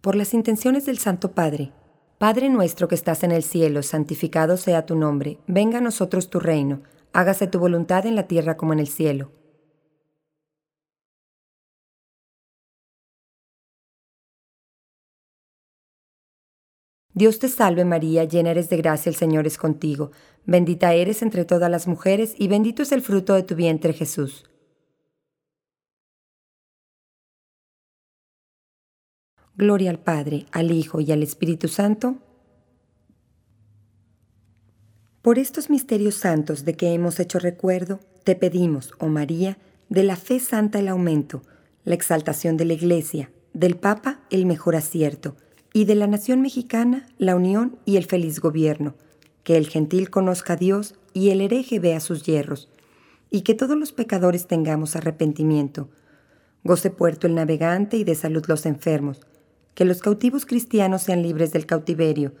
Por 0.00 0.16
las 0.16 0.34
intenciones 0.34 0.84
del 0.84 0.98
Santo 0.98 1.30
Padre. 1.30 1.70
Padre 2.18 2.48
nuestro 2.48 2.88
que 2.88 2.96
estás 2.96 3.22
en 3.22 3.30
el 3.30 3.44
cielo, 3.44 3.84
santificado 3.84 4.56
sea 4.56 4.84
tu 4.84 4.96
nombre, 4.96 5.38
venga 5.46 5.78
a 5.78 5.80
nosotros 5.80 6.28
tu 6.28 6.40
reino, 6.40 6.80
hágase 7.12 7.46
tu 7.46 7.60
voluntad 7.60 8.04
en 8.04 8.16
la 8.16 8.24
tierra 8.24 8.56
como 8.56 8.72
en 8.72 8.80
el 8.80 8.88
cielo. 8.88 9.30
Dios 17.18 17.40
te 17.40 17.48
salve 17.48 17.84
María, 17.84 18.22
llena 18.22 18.52
eres 18.52 18.68
de 18.68 18.76
gracia, 18.76 19.10
el 19.10 19.16
Señor 19.16 19.44
es 19.48 19.58
contigo, 19.58 20.12
bendita 20.46 20.94
eres 20.94 21.20
entre 21.20 21.44
todas 21.44 21.68
las 21.68 21.88
mujeres 21.88 22.32
y 22.38 22.46
bendito 22.46 22.80
es 22.84 22.92
el 22.92 23.02
fruto 23.02 23.34
de 23.34 23.42
tu 23.42 23.56
vientre 23.56 23.92
Jesús. 23.92 24.44
Gloria 29.56 29.90
al 29.90 29.98
Padre, 29.98 30.46
al 30.52 30.70
Hijo 30.70 31.00
y 31.00 31.10
al 31.10 31.24
Espíritu 31.24 31.66
Santo. 31.66 32.18
Por 35.20 35.40
estos 35.40 35.70
misterios 35.70 36.14
santos 36.14 36.64
de 36.64 36.74
que 36.74 36.92
hemos 36.92 37.18
hecho 37.18 37.40
recuerdo, 37.40 37.98
te 38.22 38.36
pedimos, 38.36 38.92
oh 39.00 39.08
María, 39.08 39.58
de 39.88 40.04
la 40.04 40.14
fe 40.14 40.38
santa 40.38 40.78
el 40.78 40.86
aumento, 40.86 41.42
la 41.82 41.96
exaltación 41.96 42.56
de 42.56 42.66
la 42.66 42.74
Iglesia, 42.74 43.32
del 43.54 43.76
Papa 43.76 44.20
el 44.30 44.46
mejor 44.46 44.76
acierto, 44.76 45.34
y 45.72 45.84
de 45.84 45.94
la 45.94 46.06
nación 46.06 46.40
mexicana 46.40 47.06
la 47.18 47.36
unión 47.36 47.78
y 47.84 47.96
el 47.96 48.04
feliz 48.04 48.40
gobierno, 48.40 48.94
que 49.44 49.56
el 49.56 49.68
gentil 49.68 50.10
conozca 50.10 50.54
a 50.54 50.56
Dios 50.56 50.94
y 51.12 51.30
el 51.30 51.40
hereje 51.40 51.78
vea 51.78 52.00
sus 52.00 52.24
hierros, 52.24 52.68
y 53.30 53.42
que 53.42 53.54
todos 53.54 53.76
los 53.76 53.92
pecadores 53.92 54.46
tengamos 54.46 54.96
arrepentimiento. 54.96 55.88
Goce 56.64 56.90
puerto 56.90 57.26
el 57.26 57.34
navegante 57.34 57.96
y 57.96 58.04
de 58.04 58.14
salud 58.14 58.44
los 58.46 58.66
enfermos, 58.66 59.20
que 59.74 59.84
los 59.84 60.00
cautivos 60.00 60.46
cristianos 60.46 61.02
sean 61.02 61.22
libres 61.22 61.52
del 61.52 61.66
cautiverio, 61.66 62.32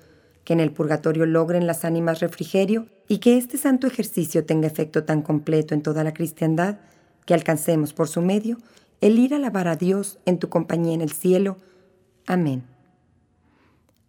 que 0.44 0.54
en 0.54 0.60
el 0.60 0.72
purgatorio 0.72 1.26
logren 1.26 1.66
las 1.66 1.84
ánimas 1.84 2.20
refrigerio 2.20 2.86
y 3.06 3.18
que 3.18 3.36
este 3.36 3.58
santo 3.58 3.86
ejercicio 3.86 4.44
tenga 4.44 4.66
efecto 4.66 5.04
tan 5.04 5.22
completo 5.22 5.74
en 5.74 5.82
toda 5.82 6.04
la 6.04 6.14
cristiandad 6.14 6.78
que 7.26 7.34
alcancemos 7.34 7.92
por 7.92 8.08
su 8.08 8.22
medio 8.22 8.56
el 9.00 9.18
ir 9.18 9.34
a 9.34 9.36
alabar 9.36 9.68
a 9.68 9.76
Dios 9.76 10.18
en 10.24 10.38
tu 10.38 10.48
compañía 10.48 10.94
en 10.94 11.02
el 11.02 11.12
cielo. 11.12 11.58
Amén. 12.26 12.64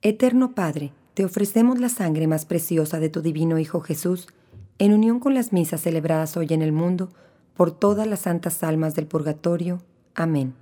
Eterno 0.02 0.56
Padre, 0.56 0.94
te 1.14 1.26
ofrecemos 1.26 1.78
la 1.78 1.90
sangre 1.90 2.26
más 2.26 2.46
preciosa 2.46 3.02
de 3.02 3.10
tu 3.10 3.22
divino 3.22 3.60
Hijo 3.60 3.82
Jesús, 3.82 4.30
en 4.78 4.94
unión 4.94 5.20
con 5.20 5.34
las 5.34 5.52
misas 5.52 5.82
celebradas 5.82 6.38
hoy 6.38 6.48
en 6.52 6.62
el 6.62 6.72
mundo, 6.72 7.10
por 7.54 7.72
todas 7.72 8.08
las 8.08 8.22
santas 8.22 8.64
almas 8.64 8.96
del 8.96 9.08
purgatorio. 9.08 9.82
Amén. 10.16 10.54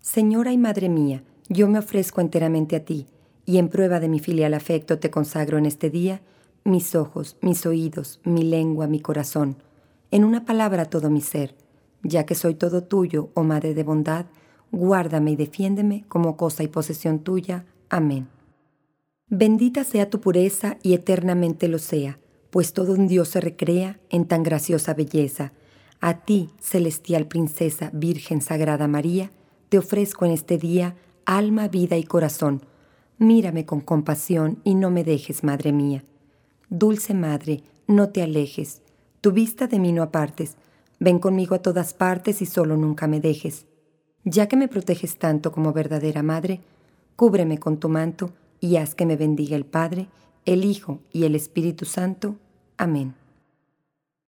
Señora 0.00 0.52
y 0.52 0.56
Madre 0.56 0.88
mía, 0.88 1.22
yo 1.50 1.68
me 1.68 1.80
ofrezco 1.80 2.22
enteramente 2.22 2.74
a 2.76 2.82
ti, 2.82 3.06
y 3.44 3.58
en 3.58 3.68
prueba 3.68 4.00
de 4.00 4.08
mi 4.08 4.20
filial 4.20 4.54
afecto 4.54 4.98
te 4.98 5.10
consagro 5.10 5.58
en 5.58 5.66
este 5.66 5.90
día 5.90 6.22
mis 6.64 6.94
ojos, 6.94 7.36
mis 7.42 7.66
oídos, 7.66 8.20
mi 8.24 8.42
lengua, 8.42 8.86
mi 8.86 9.00
corazón, 9.00 9.56
en 10.10 10.24
una 10.24 10.46
palabra 10.46 10.86
todo 10.86 11.10
mi 11.10 11.20
ser, 11.20 11.54
ya 12.02 12.24
que 12.24 12.34
soy 12.34 12.54
todo 12.54 12.84
tuyo, 12.84 13.28
oh 13.34 13.42
Madre 13.42 13.74
de 13.74 13.82
bondad, 13.82 14.24
guárdame 14.70 15.32
y 15.32 15.36
defiéndeme 15.36 16.06
como 16.08 16.38
cosa 16.38 16.62
y 16.62 16.68
posesión 16.68 17.18
tuya. 17.18 17.66
Amén. 17.90 18.28
Bendita 19.34 19.82
sea 19.82 20.10
tu 20.10 20.20
pureza 20.20 20.76
y 20.82 20.92
eternamente 20.92 21.66
lo 21.66 21.78
sea, 21.78 22.18
pues 22.50 22.74
todo 22.74 22.92
un 22.92 23.08
Dios 23.08 23.28
se 23.28 23.40
recrea 23.40 23.98
en 24.10 24.26
tan 24.26 24.42
graciosa 24.42 24.92
belleza. 24.92 25.52
A 26.02 26.18
ti, 26.26 26.50
celestial 26.60 27.26
princesa, 27.28 27.88
Virgen 27.94 28.42
Sagrada 28.42 28.88
María, 28.88 29.30
te 29.70 29.78
ofrezco 29.78 30.26
en 30.26 30.32
este 30.32 30.58
día 30.58 30.96
alma, 31.24 31.68
vida 31.68 31.96
y 31.96 32.04
corazón. 32.04 32.60
Mírame 33.16 33.64
con 33.64 33.80
compasión 33.80 34.58
y 34.64 34.74
no 34.74 34.90
me 34.90 35.02
dejes, 35.02 35.44
Madre 35.44 35.72
mía. 35.72 36.04
Dulce 36.68 37.14
Madre, 37.14 37.62
no 37.86 38.10
te 38.10 38.22
alejes, 38.22 38.82
tu 39.22 39.32
vista 39.32 39.66
de 39.66 39.78
mí 39.78 39.92
no 39.92 40.02
apartes, 40.02 40.56
ven 41.00 41.18
conmigo 41.18 41.54
a 41.54 41.62
todas 41.62 41.94
partes 41.94 42.42
y 42.42 42.44
solo 42.44 42.76
nunca 42.76 43.06
me 43.06 43.18
dejes. 43.18 43.64
Ya 44.24 44.46
que 44.46 44.58
me 44.58 44.68
proteges 44.68 45.16
tanto 45.16 45.52
como 45.52 45.72
verdadera 45.72 46.22
Madre, 46.22 46.60
cúbreme 47.16 47.56
con 47.56 47.78
tu 47.78 47.88
manto 47.88 48.30
y 48.62 48.76
haz 48.76 48.94
que 48.94 49.04
me 49.04 49.16
bendiga 49.16 49.56
el 49.56 49.66
Padre, 49.66 50.08
el 50.46 50.64
Hijo 50.64 51.00
y 51.12 51.24
el 51.24 51.34
Espíritu 51.34 51.84
Santo. 51.84 52.36
Amén. 52.78 53.21